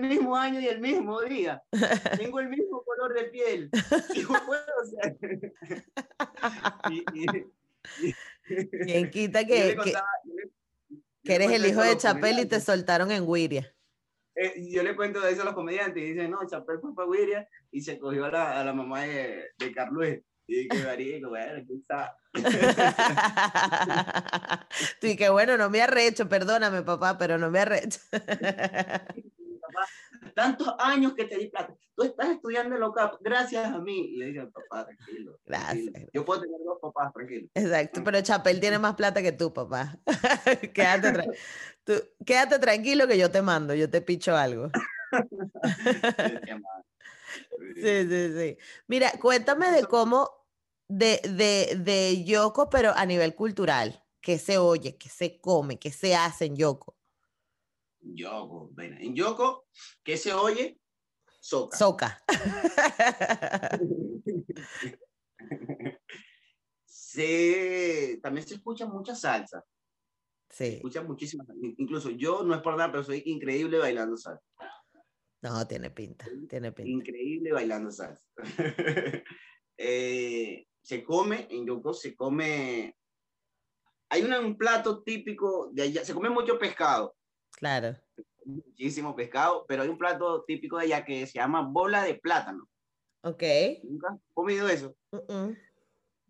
[0.01, 1.62] mismo año y el mismo día.
[2.19, 3.71] Tengo el mismo color de piel.
[4.14, 5.17] Y puedo ser.
[8.85, 9.77] ¿Quién quita que,
[11.23, 13.73] que, eres el hijo de Chapel y te soltaron en Wiria?
[14.35, 17.09] Eh, yo le cuento de eso a los comediantes y dicen, no, Chapel fue para
[17.09, 20.23] Wiria y se cogió a la, a la mamá de, de Carluez.
[20.49, 21.67] Y que marico, bueno.
[25.01, 27.99] Tú y que bueno, no me arrecho, perdóname papá, pero no me arrecho.
[30.35, 31.75] Tantos años que te di plata.
[31.95, 34.12] Tú estás estudiando loca gracias a mí.
[34.12, 35.39] Y le dije, papá, tranquilo.
[35.45, 35.95] Gracias.
[36.12, 37.49] Yo puedo tener dos papás, tranquilo.
[37.55, 39.99] Exacto, pero Chapel tiene más plata que tú, papá.
[40.75, 41.31] quédate,
[41.85, 41.95] tú,
[42.25, 44.71] quédate tranquilo que yo te mando, yo te picho algo.
[47.77, 48.59] sí, sí, sí.
[48.87, 50.31] Mira, cuéntame de cómo,
[50.89, 54.03] de, de, de Yoko, pero a nivel cultural.
[54.21, 54.97] ¿Qué se oye?
[54.97, 55.79] ¿Qué se come?
[55.79, 56.95] ¿Qué se hace en Yoko?
[58.14, 59.66] Yoko, bueno, en Yoko,
[60.02, 60.78] ¿qué se oye?
[61.40, 61.76] Soca.
[61.76, 62.22] Soca.
[66.84, 69.64] se, también se escucha mucha salsa.
[70.48, 70.64] Sí.
[70.64, 71.44] Se escucha muchísima
[71.78, 74.44] Incluso yo, no es por nada, pero soy increíble bailando salsa.
[75.42, 76.90] No, tiene pinta, tiene pinta.
[76.90, 78.28] Increíble bailando salsa.
[79.78, 82.96] Eh, se come, en Yoko se come...
[84.09, 87.14] Hay un plato típico de allá, se come mucho pescado.
[87.57, 87.96] Claro.
[88.44, 92.68] Muchísimo pescado, pero hay un plato típico de allá que se llama bola de plátano.
[93.22, 93.42] Ok.
[93.82, 94.94] ¿Nunca has comido eso?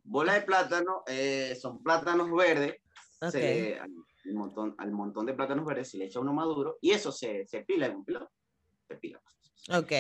[0.03, 2.77] Bola de plátano eh, son plátanos verdes.
[3.21, 3.73] Okay.
[3.73, 7.47] al, montón, al montón de plátanos verdes se le echa uno maduro y eso se,
[7.47, 8.29] se pila en un pilón.
[8.89, 9.21] Se pila.
[9.71, 9.91] Ok.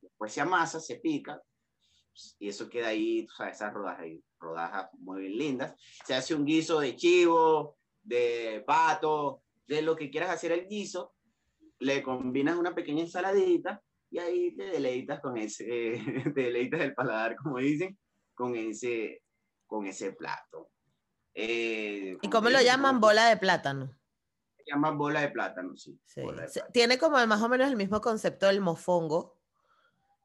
[0.00, 1.40] Después, se amasa, se pica
[2.38, 4.06] y eso queda ahí, tú sabes, esas rodajas,
[4.38, 5.74] rodajas muy lindas.
[6.04, 11.14] Se hace un guiso de chivo, de pato, de lo que quieras hacer el guiso,
[11.78, 15.64] le combinas una pequeña ensaladita y ahí te deleitas con ese,
[16.34, 17.98] te deleitas el paladar, como dicen,
[18.34, 19.22] con ese,
[19.66, 20.70] con ese plato.
[21.34, 23.00] Eh, ¿Y cómo lo llaman?
[23.00, 23.90] Bola de plátano.
[24.56, 25.98] Se llama bola de plátano, sí.
[26.72, 29.36] Tiene como más o menos el mismo concepto del mofongo.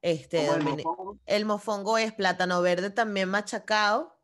[0.02, 1.18] Este, el mofongo?
[1.26, 4.19] el mofongo es plátano verde también machacado.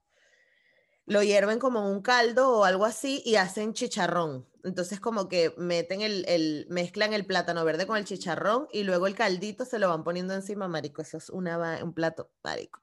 [1.07, 4.45] Lo hierven como en un caldo o algo así y hacen chicharrón.
[4.65, 9.07] Entonces como que meten el, el, mezclan el plátano verde con el chicharrón y luego
[9.07, 11.03] el caldito se lo van poniendo encima, marico.
[11.03, 12.81] Eso es una, un plato, marico.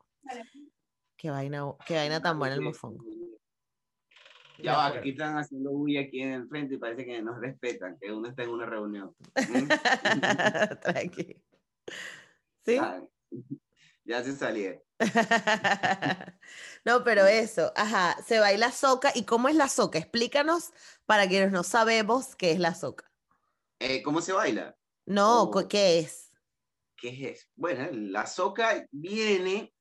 [1.18, 3.04] Qué vaina, qué vaina tan buena el mofongo.
[4.60, 7.98] Ya va, aquí están haciendo bulla aquí en el frente y parece que nos respetan,
[8.00, 9.14] que uno está en una reunión.
[10.82, 11.42] Tranqui.
[12.66, 12.80] ¿Sí?
[14.06, 14.82] Ya se salieron.
[16.86, 19.12] no, pero eso, ajá, se baila soca.
[19.16, 20.00] ¿Y cómo es la soca?
[20.00, 20.72] Explícanos
[21.06, 23.10] para quienes no sabemos qué es la soca.
[23.80, 24.78] Eh, ¿Cómo se baila?
[25.06, 26.32] No, ¿qué es?
[26.96, 27.50] ¿Qué es?
[27.56, 29.74] Bueno, la soca viene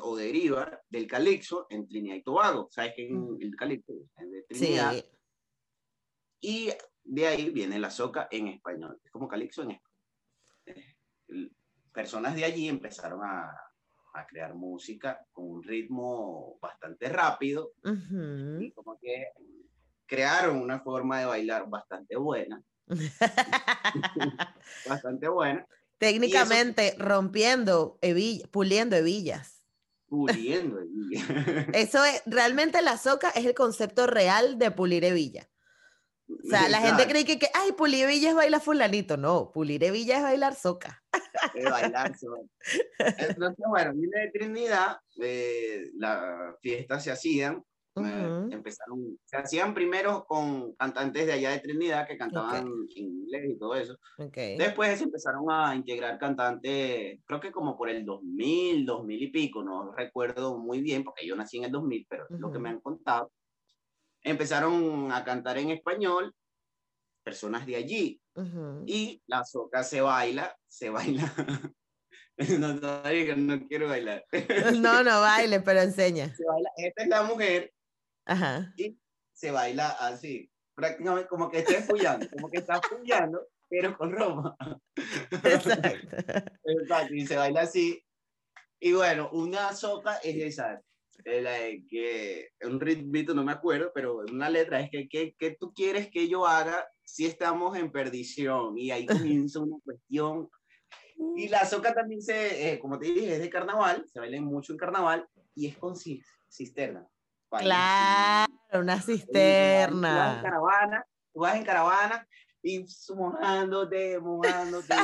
[0.00, 2.68] o deriva del calixo en Trinidad y Tobago.
[2.70, 3.36] ¿Sabes que mm.
[3.40, 4.92] el calixo es de Trinidad?
[4.92, 5.04] Sí.
[6.40, 6.70] Y
[7.04, 9.00] de ahí viene la soca en español.
[9.04, 11.54] Es como calixo en español.
[11.94, 13.56] Personas de allí empezaron a,
[14.14, 17.72] a crear música con un ritmo bastante rápido
[18.60, 19.28] y como que
[20.06, 22.62] crearon una forma de bailar bastante buena.
[24.88, 25.66] bastante buena.
[25.98, 29.62] Técnicamente rompiendo hebillas, puliendo hebillas.
[30.06, 31.28] Puliendo hebillas.
[31.74, 35.48] Eso es, realmente la soca es el concepto real de pulir hebilla.
[36.28, 39.16] O sea, la gente cree que, que, ay, pulir hebilla es bailar fulanito.
[39.16, 41.03] No, pulir hebilla es bailar soca
[41.54, 42.12] de bailar.
[42.98, 47.62] Entonces, bueno, vine de Trinidad, eh, las fiestas se hacían,
[47.96, 53.58] eh, empezaron, se hacían primero con cantantes de allá de Trinidad que cantaban inglés y
[53.58, 53.96] todo eso.
[54.18, 59.62] Después se empezaron a integrar cantantes, creo que como por el 2000, 2000 y pico,
[59.62, 62.70] no recuerdo muy bien porque yo nací en el 2000, pero es lo que me
[62.70, 63.30] han contado.
[64.22, 66.34] Empezaron a cantar en español
[67.24, 68.20] personas de allí.
[68.86, 71.32] Y la soca se baila, se baila.
[72.58, 74.24] no, no, quiero bailar.
[74.76, 76.34] no, no baile, pero enseña.
[76.34, 76.70] Se baila.
[76.76, 77.72] Esta es la mujer.
[78.26, 78.72] Ajá.
[78.76, 78.98] Y
[79.32, 84.56] se baila así, prácticamente como que está fullando, como que está fullando, pero con ropa.
[85.44, 86.16] Exacto.
[86.64, 87.14] Exacto.
[87.14, 88.04] Y se baila así.
[88.80, 90.80] Y bueno, una soca es esa,
[91.24, 96.28] que un ritmito, no me acuerdo, pero una letra es que, ¿qué tú quieres que
[96.28, 98.76] yo haga si estamos en perdición?
[98.78, 99.06] Y ahí
[99.42, 100.48] comienza una cuestión.
[101.36, 104.72] Y la soca también se, eh, como te dije, es de carnaval, se baila mucho
[104.72, 107.06] en carnaval y es con cisterna.
[107.50, 110.16] Claro, una cisterna.
[110.16, 112.28] Vas en caravana, tú vas en caravana
[112.62, 112.84] y
[113.14, 114.94] mojándote, mojándote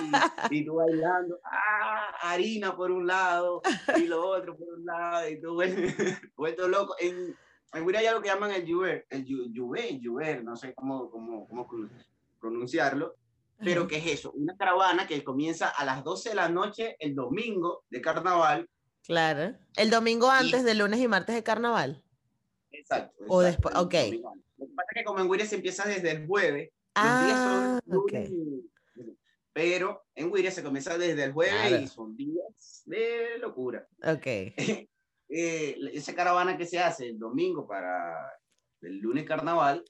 [0.50, 2.14] y, y, tú bailando, ¡ah!
[2.22, 3.60] harina por un lado
[3.96, 5.54] y lo otro por un lado y tú
[6.36, 6.96] vuelto loco.
[6.98, 7.36] En,
[7.72, 11.46] en Guira hay algo que llaman el juver, el juver, juver, no sé cómo, cómo,
[11.46, 11.68] cómo
[12.40, 13.16] pronunciarlo,
[13.58, 14.32] pero ¿qué es eso?
[14.32, 18.68] Una caravana que comienza a las 12 de la noche el domingo de carnaval
[19.02, 19.56] Claro.
[19.76, 22.02] El domingo antes de lunes y martes de carnaval.
[22.70, 23.24] Exacto.
[23.28, 23.94] O después, ok.
[23.94, 26.70] Lo que pasa es que como en Wiria se empieza desde el jueves.
[26.94, 28.12] Ah, ok.
[29.52, 33.88] Pero en Wiria se comienza desde el jueves y son días de locura.
[34.04, 34.26] Ok.
[35.30, 38.16] eh, esa caravana que se hace el domingo para
[38.80, 39.84] el lunes carnaval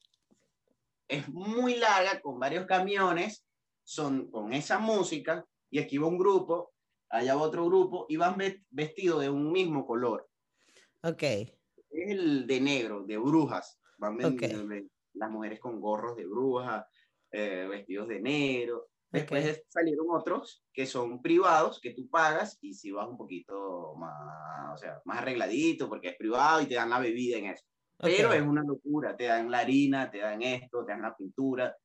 [1.08, 3.44] es muy larga con varios camiones,
[3.82, 6.72] son con esa música y aquí va un grupo,
[7.08, 8.36] allá va otro grupo y van
[8.70, 10.28] vestidos de un mismo color.
[11.02, 11.22] Ok.
[11.22, 11.50] Es
[11.90, 13.80] el de negro, de brujas.
[13.98, 16.86] Van las mujeres con gorros de brujas,
[17.32, 18.90] eh, vestidos de negro.
[19.10, 24.74] Después salieron otros que son privados, que tú pagas y si vas un poquito más,
[24.74, 27.64] o sea, más arregladito porque es privado y te dan la bebida en eso.
[27.98, 31.76] Pero es una locura, te dan la harina, te dan esto, te dan la pintura.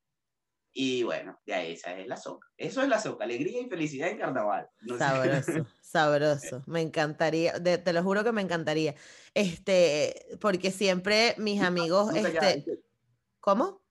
[0.72, 2.48] Y bueno, ya esa es la soca.
[2.58, 4.70] Eso es la soca, alegría y felicidad en carnaval.
[4.98, 6.64] sabroso, sabroso.
[6.68, 8.94] Me encantaría, te lo juro que me encantaría.
[9.34, 12.66] Este, porque siempre mis amigos, este,
[13.40, 13.85] ¿cómo?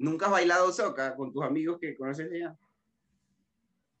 [0.00, 2.56] ¿Nunca has bailado soca con tus amigos que conoces ya?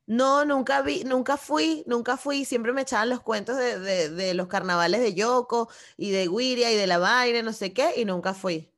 [0.06, 2.46] No, nunca vi, nunca fui, nunca fui.
[2.46, 6.76] Siempre me echaban los cuentos de, de, los carnavales de Yoko y de Wiria y
[6.76, 8.72] de la vaina, no sé qué, y nunca fui.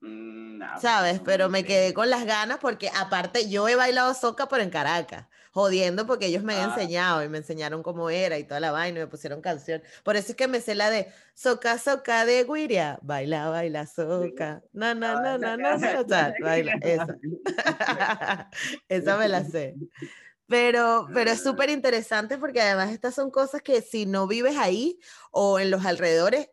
[0.00, 1.20] Mm, pues ¿Sabes?
[1.24, 5.26] Pero me quedé con las ganas porque aparte yo he bailado soca, pero en Caracas
[5.50, 6.74] jodiendo porque ellos me han ah.
[6.74, 9.82] enseñado y me enseñaron cómo era y toda la vaina y me pusieron canción.
[10.02, 14.62] Por eso es que me sé la de soca, soca de guiria, baila, baila, soca,
[14.72, 16.06] no, no, no, no, no, no,
[16.40, 17.18] baila, esa.
[18.88, 19.74] esa me la sé.
[20.50, 24.98] Pero, pero es súper interesante porque además estas son cosas que si no vives ahí
[25.30, 26.48] o en los alrededores,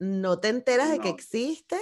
[0.00, 1.78] no te enteras de que existe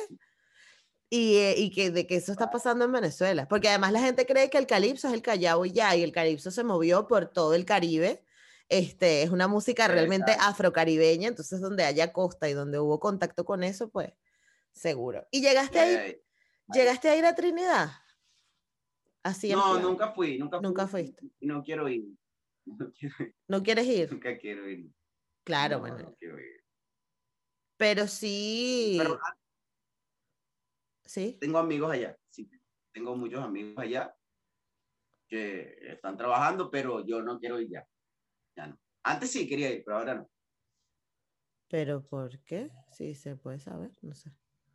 [1.15, 3.47] y, eh, y, que de que eso está pasando en Venezuela.
[3.47, 6.11] Porque además la gente cree que el calipso es el Callao y ya, y el
[6.11, 8.25] calipso se movió por todo el Caribe.
[8.71, 13.63] Este, es una música realmente afrocaribeña, entonces donde haya costa y donde hubo contacto con
[13.63, 14.15] eso, pues
[14.71, 15.27] seguro.
[15.31, 16.25] ¿Y llegaste a ir,
[16.73, 17.91] llegaste a ir a Trinidad?
[19.23, 21.21] Así no, nunca fui, nunca, nunca fuiste.
[21.43, 22.07] No quiero ir.
[23.49, 24.11] No, quieres ir?
[24.11, 24.91] Nunca quiero ir.
[25.45, 26.17] Claro, bueno.
[27.77, 28.99] Pero sí.
[31.41, 32.51] Tengo amigos allá, sí.
[32.93, 34.15] Tengo muchos amigos allá
[35.29, 37.87] que están trabajando, pero yo no quiero ir ya.
[38.57, 38.79] Ya no.
[39.03, 40.31] Antes sí quería ir, pero ahora no.
[41.69, 42.71] ¿Pero por qué?
[42.91, 44.31] Sí, se puede saber, no sé.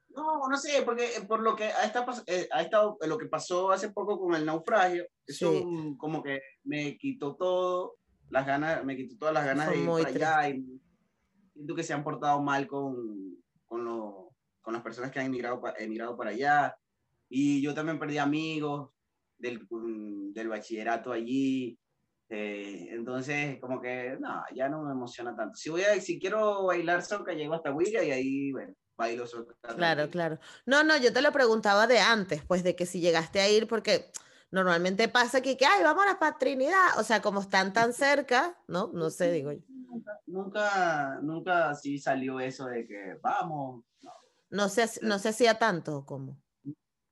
[0.10, 3.70] No, no sé, porque por lo que ha estado, eh, ha estado lo que pasó
[3.70, 5.64] hace poco con el naufragio, eso
[5.98, 7.98] como que me quitó todo,
[8.30, 10.82] las ganas, me quitó todas las ganas de ir para allá y
[11.54, 14.27] siento que se han portado mal con, con los
[14.68, 16.76] con las personas que han emigrado, emigrado para allá.
[17.30, 18.90] Y yo también perdí amigos
[19.38, 21.80] del, mm, del bachillerato allí.
[22.28, 25.56] Eh, entonces, como que, no, ya no me emociona tanto.
[25.56, 29.56] Si, voy a, si quiero bailar soca, llego hasta Huila y ahí, bueno, bailo soca.
[29.74, 30.38] Claro, claro.
[30.66, 33.70] No, no, yo te lo preguntaba de antes, pues de que si llegaste a ir,
[33.70, 34.12] porque
[34.52, 38.58] normalmente pasa aquí que, ay, vamos a la Trinidad, o sea, como están tan cerca,
[38.68, 38.92] ¿no?
[38.94, 39.62] No sé, digo yo.
[39.70, 44.12] Nunca, nunca, nunca sí salió eso de que vamos, no
[44.70, 46.42] se, no se hacía tanto como.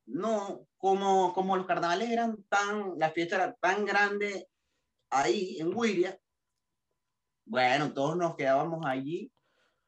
[0.06, 4.48] No, como, como los carnavales eran tan, la fiesta era tan grande
[5.10, 6.20] ahí en Wiria,
[7.46, 9.32] bueno, todos nos quedábamos allí.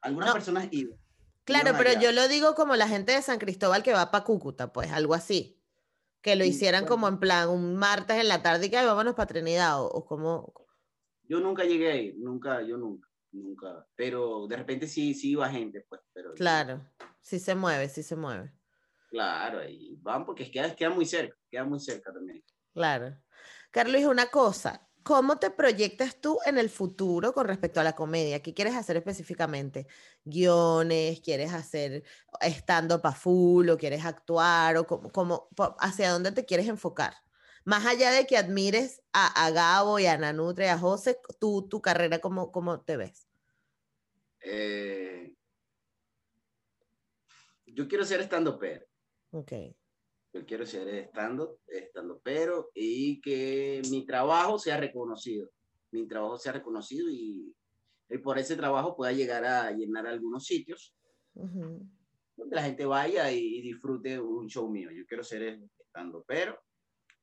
[0.02, 0.98] Algunas personas iban.
[1.44, 4.72] Claro, pero yo lo digo como la gente de San Cristóbal que va para Cúcuta,
[4.72, 5.60] pues algo así.
[6.22, 9.28] Que lo hicieran como en plan un martes en la tarde y que vámonos para
[9.28, 10.54] Trinidad o, como.
[11.24, 13.86] Yo nunca llegué ahí, nunca, yo nunca, nunca.
[13.96, 16.02] Pero de repente sí, sí iba gente, pues.
[16.14, 16.86] Pero claro.
[17.22, 18.54] Sí se mueve, sí se mueve.
[19.10, 22.44] Claro, y van porque queda, queda muy cerca, queda muy cerca también.
[22.74, 23.18] Claro.
[23.72, 28.42] Carlos, una cosa, ¿cómo te proyectas tú en el futuro con respecto a la comedia?
[28.42, 29.88] ¿Qué quieres hacer específicamente?
[30.26, 31.22] ¿Guiones?
[31.22, 32.04] ¿Quieres hacer
[32.42, 34.78] estando pa' full o quieres actuar?
[34.78, 35.50] o cómo,
[35.80, 37.14] ¿Hacia dónde te quieres enfocar?
[37.68, 41.82] Más allá de que admires a, Gabo y a Nanutre y a José, tú, tu
[41.82, 43.28] carrera, ¿cómo, cómo te ves?
[44.40, 45.36] Eh,
[47.66, 48.86] yo quiero ser estando pero.
[49.32, 49.52] Ok.
[50.32, 55.50] Yo quiero ser estando, estando pero y que mi trabajo sea reconocido.
[55.92, 57.54] Mi trabajo sea reconocido y,
[58.24, 60.96] por ese trabajo pueda llegar a llenar algunos sitios
[61.34, 64.90] donde la gente vaya y, disfrute un show mío.
[64.90, 66.58] Yo quiero ser estando pero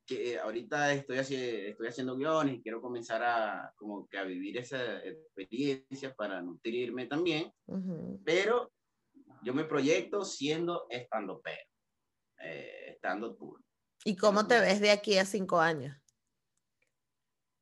[0.06, 4.98] que ahorita estoy, estoy haciendo guiones y quiero comenzar a como que a vivir esa
[5.04, 7.52] experiencia para nutrirme también,
[8.24, 8.70] pero
[9.42, 11.62] yo me proyecto siendo estando pero,
[12.40, 13.60] eh, estando tour.
[14.04, 15.96] ¿Y cómo te ves de aquí a cinco años?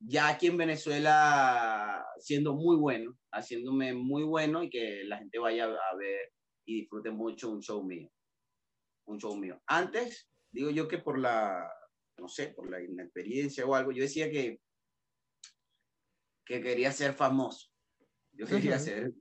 [0.07, 5.65] ya aquí en Venezuela siendo muy bueno, haciéndome muy bueno y que la gente vaya
[5.65, 6.33] a ver
[6.65, 8.11] y disfrute mucho un show mío.
[9.07, 9.61] Un show mío.
[9.67, 11.69] Antes, digo yo que por la,
[12.23, 14.61] no sé, por la inexperiencia o algo, yo decía que,
[16.47, 17.69] que quería ser famoso.
[18.33, 19.13] Yo quería ser...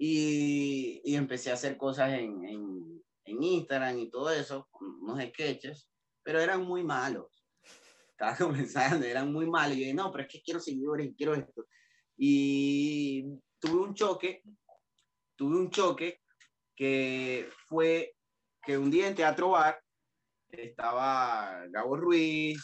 [0.00, 4.68] Y, y, empecé a hacer cosas en, en, en Instagram y todo eso,
[5.02, 5.90] unos sketches,
[6.22, 7.38] pero eran muy malos
[8.18, 9.76] estaba comenzando, eran muy malos.
[9.76, 11.66] Y yo dije, no, pero es que quiero seguidores y quiero esto.
[12.16, 13.24] Y
[13.60, 14.42] tuve un choque,
[15.36, 16.20] tuve un choque
[16.74, 18.16] que fue
[18.62, 19.80] que un día en Teatro Bar
[20.50, 22.62] estaba Gabo Ruiz,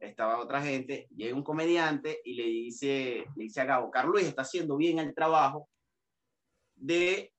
[0.00, 4.42] estaba otra gente, llega un comediante y le dice, le dice a Gabo, Carlos está
[4.42, 5.68] haciendo bien el trabajo
[6.74, 7.32] de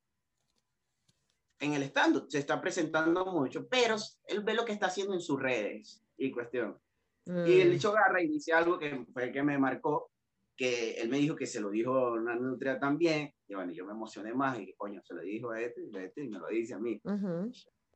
[1.60, 3.96] en el stand se está presentando mucho, pero
[4.28, 6.78] él ve lo que está haciendo en sus redes y cuestión.
[7.26, 7.98] Y el dicho mm.
[7.98, 10.12] agarra y dice algo que fue el que me marcó,
[10.56, 13.92] que él me dijo que se lo dijo una nutria también, y bueno, yo me
[13.92, 16.76] emocioné más y coño, se lo dijo a este, y, este, y me lo dice
[16.76, 17.02] a mí.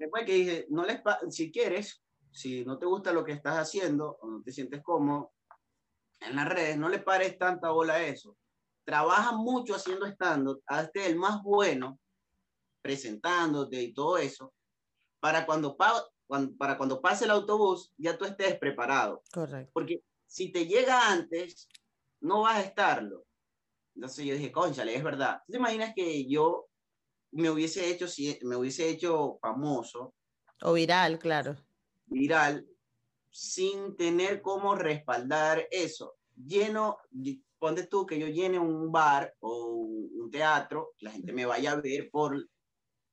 [0.02, 0.99] Después que dije, no les
[1.30, 5.32] si quieres, si no te gusta lo que estás haciendo o no te sientes cómodo
[6.22, 8.36] en las redes, no le pares tanta bola a eso.
[8.84, 11.99] Trabaja mucho haciendo stand-up, hazte el más bueno,
[12.82, 14.52] presentándote y todo eso,
[15.20, 19.22] para cuando para cuando pase el autobús, ya tú estés preparado.
[19.32, 19.70] Correcto.
[19.72, 21.70] Porque si te llega antes,
[22.22, 23.28] no vas a estarlo.
[23.93, 25.43] Entonces yo dije, conchale, es verdad.
[25.47, 26.70] ¿Te imaginas que yo
[27.32, 28.06] me hubiese hecho,
[28.44, 30.14] me hubiese hecho famoso?
[30.62, 31.56] O viral, claro.
[32.06, 32.68] Viral,
[33.30, 36.18] sin tener cómo respaldar eso.
[36.36, 36.98] Lleno,
[37.60, 41.82] ponte tú que yo llene un bar o un teatro, la gente me vaya a
[41.82, 42.50] ver por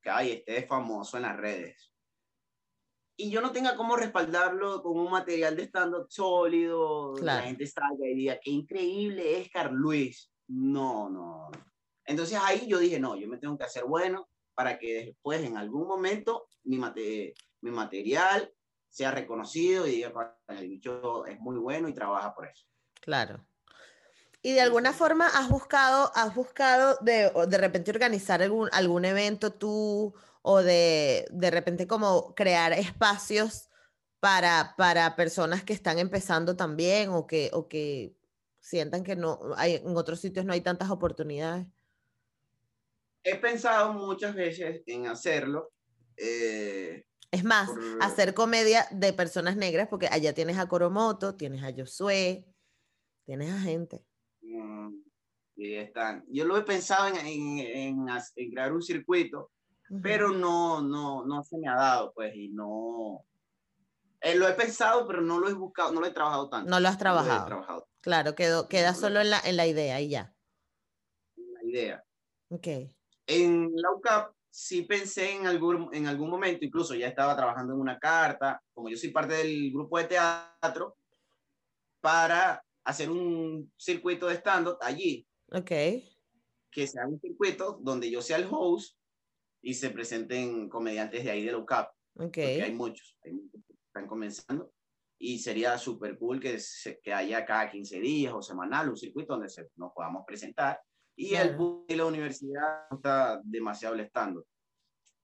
[0.00, 1.92] que, ay, este es famoso en las redes
[3.20, 8.06] y yo no tenga cómo respaldarlo con un material de stand-up sólido, la gente salga
[8.08, 10.30] y diga, qué increíble es Carl Luis.
[10.46, 11.50] No, no.
[12.08, 15.58] Entonces ahí yo dije, no, yo me tengo que hacer bueno para que después en
[15.58, 16.80] algún momento mi,
[17.60, 18.50] mi material
[18.88, 22.66] sea reconocido y diga, el bicho es muy bueno y trabaja por eso.
[23.02, 23.46] Claro.
[24.40, 29.52] Y de alguna forma has buscado, has buscado de, de repente organizar algún, algún evento
[29.52, 33.68] tú o de de repente como crear espacios
[34.18, 38.16] para, para personas que están empezando también o que, o que
[38.60, 41.66] sientan que no hay, en otros sitios no hay tantas oportunidades?
[43.22, 45.70] He pensado muchas veces en hacerlo.
[46.16, 51.72] Eh, es más, hacer comedia de personas negras, porque allá tienes a Coromoto, tienes a
[51.76, 52.46] Josué,
[53.24, 54.04] tienes a gente.
[54.40, 54.94] Mm,
[55.56, 56.24] y están.
[56.28, 59.50] Yo lo he pensado en, en, en crear un circuito
[60.02, 63.24] pero no, no, no se me ha dado, pues, y no...
[64.20, 66.68] Eh, lo he pensado, pero no lo he buscado, no lo he trabajado tanto.
[66.68, 67.88] No lo has trabajado.
[68.00, 70.34] Claro, quedó, queda solo en la, en la idea y ya.
[71.36, 72.04] La idea.
[72.48, 72.66] Ok.
[73.28, 77.80] En la UCAP sí pensé en algún, en algún momento, incluso ya estaba trabajando en
[77.80, 80.96] una carta, como yo soy parte del grupo de teatro,
[82.00, 85.26] para hacer un circuito de stand-up allí.
[85.52, 85.70] Ok.
[86.70, 88.96] Que sea un circuito donde yo sea el host
[89.60, 91.92] y se presenten comediantes de ahí de la UCAP.
[92.20, 92.60] Okay.
[92.60, 94.72] hay muchos, hay muchos que están comenzando
[95.18, 99.34] y sería súper cool que, se, que haya cada 15 días o semanal un circuito
[99.34, 100.80] donde se, nos podamos presentar
[101.18, 101.56] y el
[101.88, 104.46] de la universidad está demasiado estando.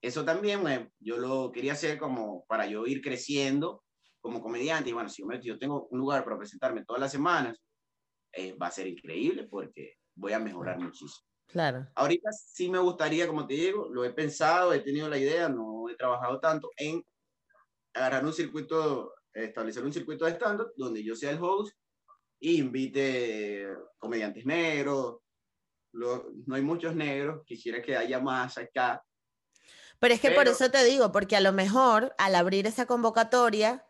[0.02, 3.84] Eso también yo lo quería hacer como para yo ir creciendo
[4.20, 7.62] como comediante y bueno, si yo, yo tengo un lugar para presentarme todas las semanas,
[8.32, 11.28] eh, va a ser increíble porque voy a mejorar muchísimo.
[11.46, 11.86] Claro.
[11.94, 15.88] Ahorita sí me gustaría, como te digo, lo he pensado, he tenido la idea, no
[15.88, 17.04] he trabajado tanto en
[17.92, 21.76] agarrar un circuito, establecer un circuito de stand-up donde yo sea el host
[22.40, 23.68] y invite
[23.98, 25.23] comediantes negros.
[25.94, 29.02] No hay muchos negros, quisiera que haya más acá.
[29.98, 33.86] Pero es que por eso te digo, porque a lo mejor al abrir esa convocatoria,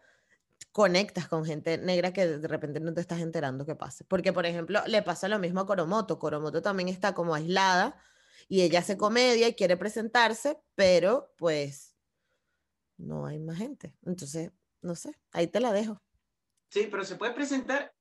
[0.72, 4.04] conectas con gente negra que de repente no te estás enterando que pase.
[4.04, 6.18] Porque, por ejemplo, le pasa lo mismo a Coromoto.
[6.18, 7.96] Coromoto también está como aislada
[8.48, 11.96] y ella hace comedia y quiere presentarse, pero pues
[12.96, 13.94] no hay más gente.
[14.04, 14.50] Entonces,
[14.82, 16.02] no sé, ahí te la dejo.
[16.68, 17.94] Sí, pero se puede presentar.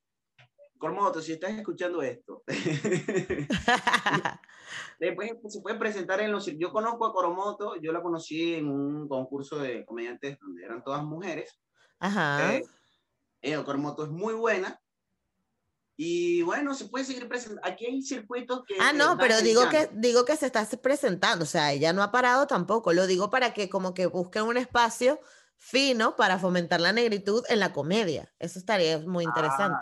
[0.83, 2.43] Coromoto, si estás escuchando esto.
[4.99, 6.45] Después se puede presentar en los...
[6.57, 11.01] Yo conozco a Coromoto, yo la conocí en un concurso de comediantes donde eran todas
[11.03, 11.57] mujeres
[11.99, 12.53] Ajá.
[12.53, 12.65] Eh,
[13.41, 14.77] el Cormoto es muy buena.
[15.95, 17.65] Y bueno, se puede seguir presentando.
[17.65, 18.75] Aquí hay circuitos que.
[18.81, 21.43] Ah, no, pero digo que, digo que se está presentando.
[21.43, 22.91] O sea, ella no ha parado tampoco.
[22.91, 25.21] Lo digo para que, como que busquen un espacio
[25.57, 28.33] fino para fomentar la negritud en la comedia.
[28.37, 29.77] Eso estaría muy interesante.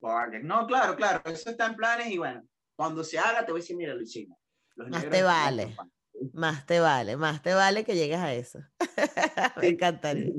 [0.00, 2.42] No, claro, claro, eso está en planes y bueno,
[2.74, 4.38] cuando se haga te voy a decir, mira, lo hicimos.
[4.76, 5.76] más te vale,
[6.32, 8.60] más te vale, más te vale que llegues a eso.
[9.60, 10.32] Me encantaría.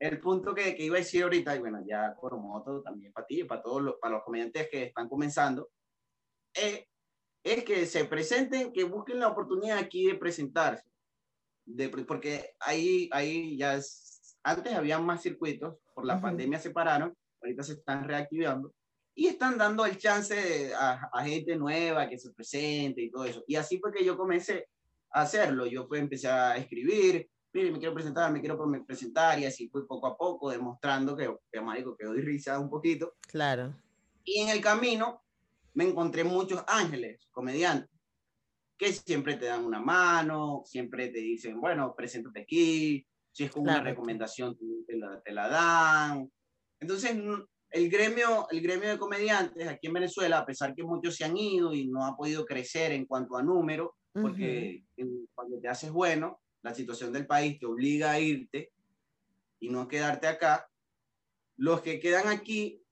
[0.00, 3.44] El punto que, que, iba a decir ahorita, y bueno, ya moto también para ti,
[3.44, 5.70] para todos los, para los comediantes que están comenzando,
[6.54, 6.88] eh,
[7.44, 10.90] es que se presenten, que busquen la oportunidad aquí de presentarse.
[11.64, 17.16] De, porque ahí, ahí ya es, antes había más circuitos, por la pandemia se pararon,
[17.44, 18.74] ahorita se están reactivando
[19.14, 23.44] y están dando el chance a, a, gente nueva que se presente y todo eso.
[23.46, 24.68] Y así fue que yo comencé
[25.12, 25.66] a hacerlo.
[25.66, 29.86] Yo pues empecé a escribir, mire, me quiero presentar, me quiero presentar y así fui
[29.86, 33.14] poco a poco demostrando que, que marico, que doy risa un poquito.
[33.28, 33.72] Claro.
[34.24, 35.22] Y en el camino
[35.74, 37.90] me encontré muchos ángeles, comediantes,
[38.76, 43.62] que siempre te dan una mano, siempre te dicen, bueno, preséntate aquí, si es con
[43.62, 46.30] una recomendación te la, te la dan.
[46.84, 47.16] Entonces,
[47.70, 51.34] el gremio, el gremio de comediantes aquí en Venezuela, a pesar que muchos se han
[51.34, 54.84] ido y no ha podido crecer en cuanto a número, porque
[55.34, 58.70] cuando te haces bueno, la situación del país te obliga a irte
[59.60, 60.68] y no quedarte acá,
[61.56, 62.82] los que quedan aquí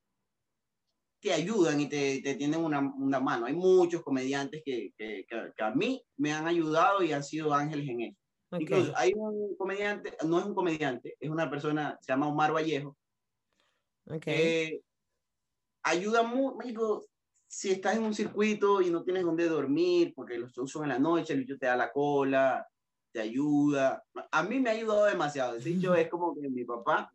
[1.21, 3.45] te ayudan y te, te tienden una, una, mano.
[3.45, 7.89] Hay muchos comediantes que, que, que, a mí me han ayudado y han sido ángeles
[7.91, 8.19] en eso.
[8.59, 12.97] Incluso hay un comediante, no es un comediante, es una persona, se llama Omar Vallejo,
[14.07, 14.83] Okay.
[15.83, 17.05] ayuda mucho,
[17.47, 20.89] si estás en un circuito y no tienes dónde dormir, porque los shows son en
[20.89, 22.67] la noche, el bicho te da la cola,
[23.13, 24.03] te ayuda.
[24.31, 25.59] A mí me ha ayudado demasiado.
[25.59, 27.13] De hecho, es como que mi papá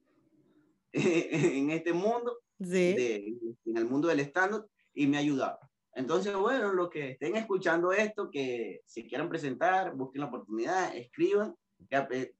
[0.93, 3.39] en este mundo, sí.
[3.65, 4.63] en el mundo del stand
[4.93, 5.59] y me ha ayudado.
[5.93, 11.55] Entonces, bueno, los que estén escuchando esto, que si quieran presentar, busquen la oportunidad, escriban,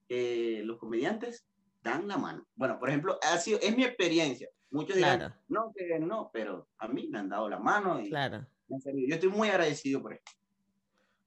[0.07, 1.47] que los comediantes
[1.89, 2.45] dan la mano.
[2.55, 4.49] Bueno, por ejemplo, ha sido, es mi experiencia.
[4.69, 8.45] Muchos dirán, no, que no, pero a mí me han dado la mano y claro.
[8.67, 10.31] yo estoy muy agradecido por esto.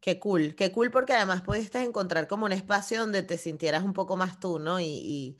[0.01, 3.93] Qué cool, qué cool porque además pudiste encontrar como un espacio donde te sintieras un
[3.93, 4.81] poco más tú, ¿no?
[4.81, 5.37] Y,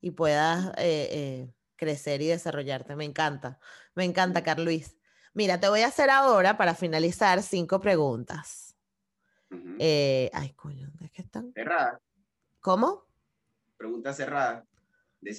[0.00, 2.94] y, puedas eh, eh, crecer y desarrollarte.
[2.94, 3.58] Me encanta,
[3.94, 4.96] me encanta, Carluis.
[5.34, 8.76] Mira, te voy a hacer ahora, para finalizar, cinco preguntas.
[9.78, 11.52] Eh, ay, coño, ¿dónde es que están?
[11.52, 12.00] Cerrada.
[12.60, 13.05] ¿Cómo?
[13.76, 14.66] Pregunta cerrada.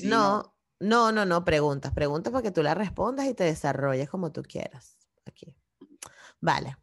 [0.03, 1.93] no, no, no, no, preguntas.
[1.93, 4.97] Preguntas para que tú las respondas y te desarrolles como tú quieras.
[5.25, 5.55] Aquí.
[6.39, 6.77] Vale.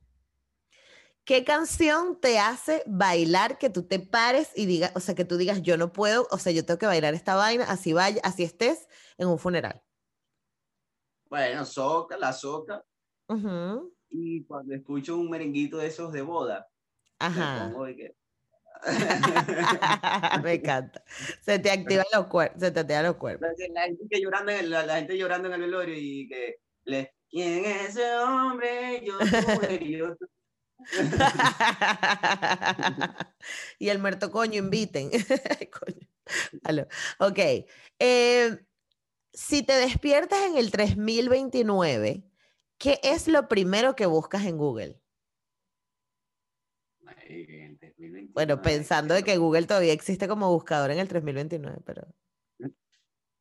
[1.24, 5.38] ¿Qué canción te hace bailar que tú te pares y digas, o sea, que tú
[5.38, 8.42] digas, yo no puedo, o sea, yo tengo que bailar esta vaina, así vaya, así
[8.42, 8.86] estés
[9.16, 9.82] en un funeral?
[11.30, 12.84] Bueno, soca, la soca.
[14.10, 16.68] Y cuando escucho un merenguito de esos de boda,
[17.18, 17.72] Ajá.
[17.74, 18.14] Me
[20.54, 21.02] encanta.
[21.40, 23.48] Se te activan los cuerpos, se te activan los cuerpos.
[23.72, 27.64] La, gente llorando en el, la, gente llorando en el velorio y que le, ¿quién
[27.64, 29.02] es ese hombre?
[29.04, 29.18] Yo,
[29.80, 30.16] yo,
[33.78, 35.10] y el muerto coño inviten.
[37.18, 37.38] Ok.
[37.98, 38.58] Eh,
[39.34, 42.24] si te despiertas en el 3029,
[42.78, 44.98] ¿qué es lo primero que buscas en Google?
[48.34, 52.02] Bueno, pensando de que Google todavía existe como buscador en el 3029, pero...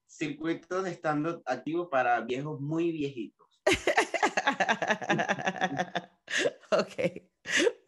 [0.07, 3.47] Circuitos estando activos para viejos muy viejitos.
[6.71, 7.23] ok,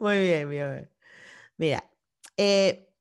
[0.00, 0.90] muy bien, bien.
[1.56, 1.88] Mira,
[2.36, 2.92] eh,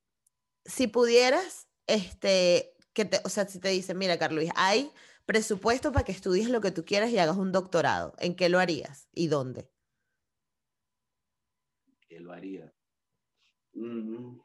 [0.65, 4.91] si pudieras, este, que te, o sea, si te dicen, mira, Carlos, hay
[5.25, 8.59] presupuesto para que estudies lo que tú quieras y hagas un doctorado, ¿en qué lo
[8.59, 9.67] harías y dónde?
[12.07, 12.74] ¿Qué lo haría?
[13.75, 14.39] Mm.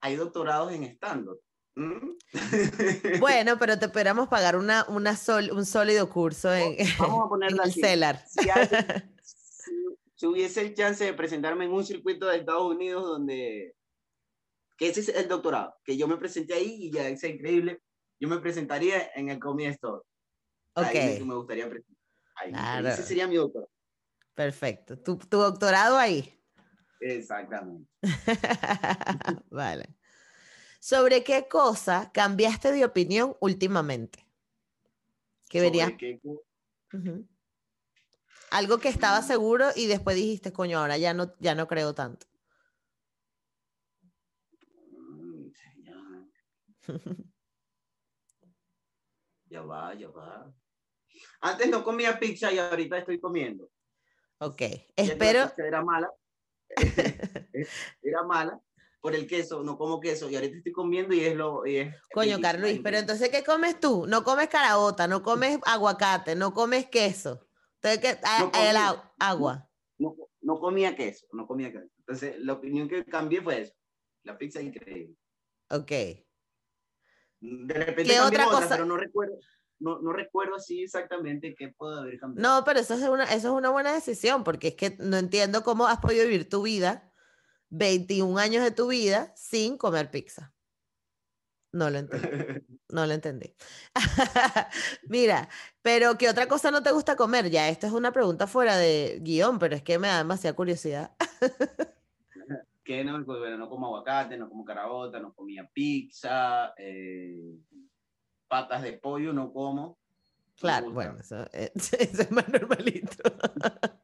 [0.00, 1.40] Hay doctorados en stand-up.
[1.74, 2.18] ¿Mm?
[3.20, 7.62] Bueno, pero te esperamos pagar una, una sol, un sólido curso en, Vamos a ponerlo
[7.62, 8.24] el CELAR.
[10.16, 13.76] Si, hubiese el chance de presentarme en un circuito de Estados Unidos donde...
[14.76, 17.82] Que ese es el doctorado, que yo me presenté ahí y ya es increíble.
[18.18, 20.02] Yo me presentaría en el Comedy Store.
[20.74, 20.86] Ok.
[20.86, 22.84] Ahí me gustaría presentar.
[22.84, 23.70] Ese sería mi doctorado.
[24.38, 24.96] Perfecto.
[24.96, 26.32] ¿Tu, tu doctorado ahí?
[27.00, 27.90] Exactamente.
[29.50, 29.96] vale.
[30.78, 34.24] ¿Sobre qué cosa cambiaste de opinión últimamente?
[35.48, 35.92] ¿Qué verías?
[38.52, 42.28] Algo que estaba seguro y después dijiste, coño, ahora ya no, ya no creo tanto.
[49.46, 50.54] Ya va, ya va.
[51.40, 53.68] Antes no comía pizza y ahorita estoy comiendo.
[54.40, 54.62] Ok,
[54.94, 55.52] espero.
[55.56, 56.10] Era mala.
[58.02, 58.60] era mala,
[59.00, 61.66] por el queso, no como queso, y ahorita estoy comiendo y es lo...
[61.66, 64.06] Y es Coño, Carlos, pero entonces, ¿qué comes tú?
[64.06, 67.48] No comes carabota, no comes aguacate, no comes queso.
[67.80, 68.20] Entonces, ¿qué?
[68.22, 68.76] Ah, el
[69.18, 69.68] agua.
[69.98, 71.88] No, no, comía queso, no comía queso.
[71.98, 73.74] Entonces, la opinión que cambié fue eso.
[74.24, 75.16] La pizza es increíble.
[75.70, 75.90] Ok.
[77.40, 78.68] De repente ¿Qué otra cosa?
[78.68, 79.38] pero no recuerdo
[79.80, 82.56] no, no recuerdo así exactamente qué puedo haber cambiado.
[82.56, 85.62] No, pero eso es, una, eso es una buena decisión, porque es que no entiendo
[85.62, 87.12] cómo has podido vivir tu vida,
[87.70, 90.52] 21 años de tu vida, sin comer pizza.
[91.72, 92.28] No lo entendí.
[92.90, 93.54] No lo entendí.
[95.08, 95.50] Mira,
[95.82, 97.50] pero ¿qué otra cosa no te gusta comer?
[97.50, 101.14] Ya, esto es una pregunta fuera de guion, pero es que me da demasiada curiosidad.
[102.82, 107.58] que no, bueno, no como aguacate, no como carabota, no comía pizza, eh,
[108.48, 109.98] patas de pollo no como.
[110.56, 113.22] Claro, bueno, eso, eso, es más normalito.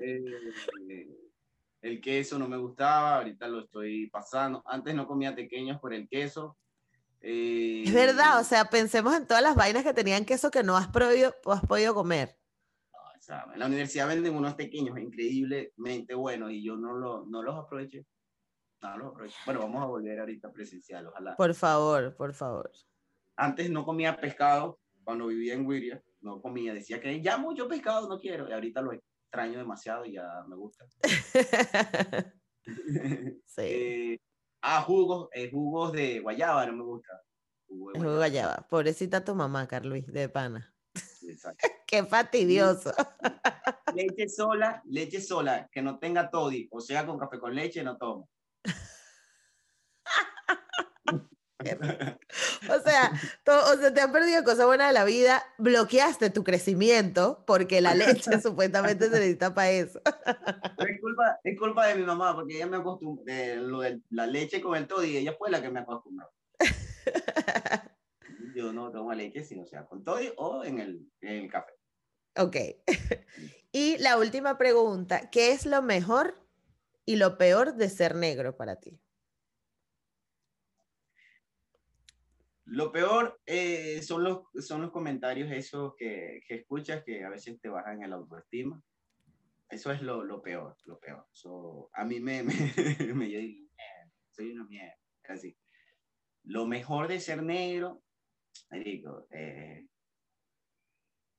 [0.00, 1.06] Eh,
[1.82, 4.62] el queso no me gustaba, ahorita lo estoy pasando.
[4.66, 6.58] Antes no comía pequeños por el queso.
[7.20, 10.76] Eh, es verdad, o sea, pensemos en todas las vainas que tenían queso que no
[10.76, 12.36] has, podido, has podido comer.
[13.52, 18.04] en la universidad venden unos pequeños increíblemente buenos y yo no, lo, no los aproveché.
[18.80, 21.36] Bueno, vamos a volver ahorita presencial, ojalá.
[21.36, 22.70] Por favor, por favor.
[23.36, 28.08] Antes no comía pescado cuando vivía en Wiria, no comía, decía que ya mucho pescado
[28.08, 30.86] no quiero, y ahorita lo extraño demasiado y ya me gusta.
[33.46, 33.60] sí.
[33.62, 34.18] Eh,
[34.62, 37.22] ah, jugos, eh, jugos de guayaba no me gusta.
[37.66, 38.66] Jugo de guayaba.
[38.68, 40.74] Pobrecita tu mamá, Carluis, de pana.
[41.22, 41.66] Exacto.
[41.86, 42.92] Qué fastidioso.
[43.94, 47.96] Leche sola, leche sola, que no tenga toddy, o sea, con café con leche no
[47.96, 48.28] tomo.
[52.70, 53.12] o sea,
[53.46, 57.94] o sea, te han perdido cosas buenas de la vida, bloqueaste tu crecimiento porque la
[57.94, 60.00] leche supuestamente se necesita para eso.
[60.06, 64.26] es, culpa, es culpa de mi mamá porque ella me acostumbró, de lo de la
[64.26, 66.30] leche con el todo y ella fue la que me acostumbró.
[68.54, 71.72] Yo no tomo leche sino sea con todo o en el, en el café.
[72.36, 72.56] Ok.
[73.72, 76.34] y la última pregunta, ¿qué es lo mejor
[77.04, 79.00] y lo peor de ser negro para ti?
[82.70, 87.60] Lo peor eh, son, los, son los comentarios esos que, que, escuchas que a veces
[87.60, 88.80] te bajan el autoestima.
[89.68, 91.26] Eso es lo, lo peor, lo peor.
[91.92, 93.68] a mí me, me, me yo digo,
[94.30, 94.96] soy una mierda,
[95.28, 95.56] así.
[96.44, 98.04] Lo mejor de ser negro,
[98.70, 99.88] digo, eh,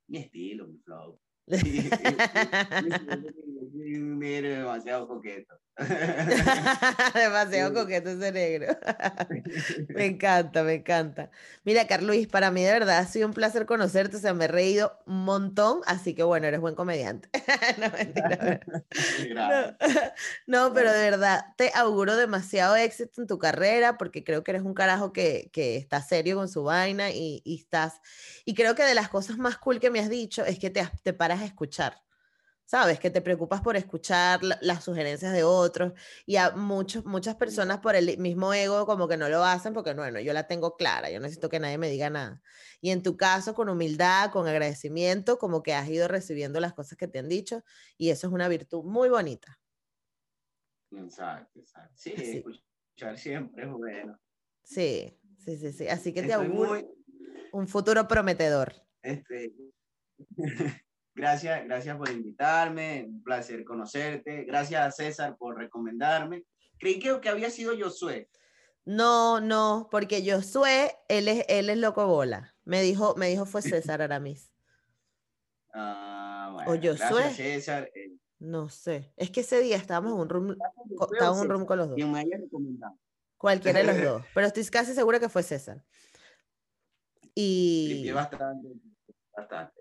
[0.08, 1.18] mi estilo, mi flow.
[3.82, 5.62] demasiado coqueto.
[7.16, 8.78] demasiado coqueto ese negro.
[9.90, 11.32] me encanta, me encanta.
[11.64, 14.48] Mira, Carluis, para mí de verdad ha sido un placer conocerte, o sea, me he
[14.48, 17.30] reído un montón, así que bueno, eres buen comediante.
[17.80, 19.78] no, mentira.
[20.46, 24.64] No, pero de verdad te auguro demasiado éxito en tu carrera porque creo que eres
[24.64, 28.02] un carajo que, que está serio con su vaina y, y, estás,
[28.46, 30.88] y creo que de las cosas más cool que me has dicho es que te,
[31.04, 32.02] te paras a escuchar.
[32.72, 33.02] ¿Sabes?
[33.02, 35.92] Que te preocupas por escuchar las sugerencias de otros
[36.26, 39.94] y a muchos, muchas personas por el mismo ego como que no lo hacen porque,
[39.94, 42.42] bueno, yo la tengo clara, yo necesito que nadie me diga nada.
[42.80, 46.98] Y en tu caso, con humildad, con agradecimiento, como que has ido recibiendo las cosas
[46.98, 47.62] que te han dicho
[47.98, 49.60] y eso es una virtud muy bonita.
[50.92, 51.94] Exacto, exacto.
[51.94, 54.18] Sí, escuchar siempre es bueno.
[54.64, 55.90] Sí, sí, sí, sí.
[55.90, 56.82] Así que te auguro
[57.52, 58.74] un futuro prometedor.
[59.02, 59.54] Este...
[61.14, 64.46] Gracias, gracias por invitarme, un placer conocerte.
[64.46, 66.46] Gracias a César por recomendarme.
[66.80, 68.30] Creí que, que había sido Josué.
[68.86, 72.56] No, no, porque Josué, él es, él es loco bola.
[72.64, 74.52] Me dijo, me dijo fue César Aramis.
[75.74, 77.32] Ah, bueno, o Josué.
[77.32, 77.90] César.
[77.94, 78.18] Eh.
[78.40, 79.14] No sé.
[79.18, 80.58] Es que ese día estábamos en un room,
[81.12, 82.00] estábamos en un room con los dos.
[83.38, 84.26] Cualquiera de los dos.
[84.34, 85.84] Pero estoy casi segura que fue César.
[87.36, 88.10] Y.
[88.12, 88.70] Bastante,
[89.36, 89.81] bastante.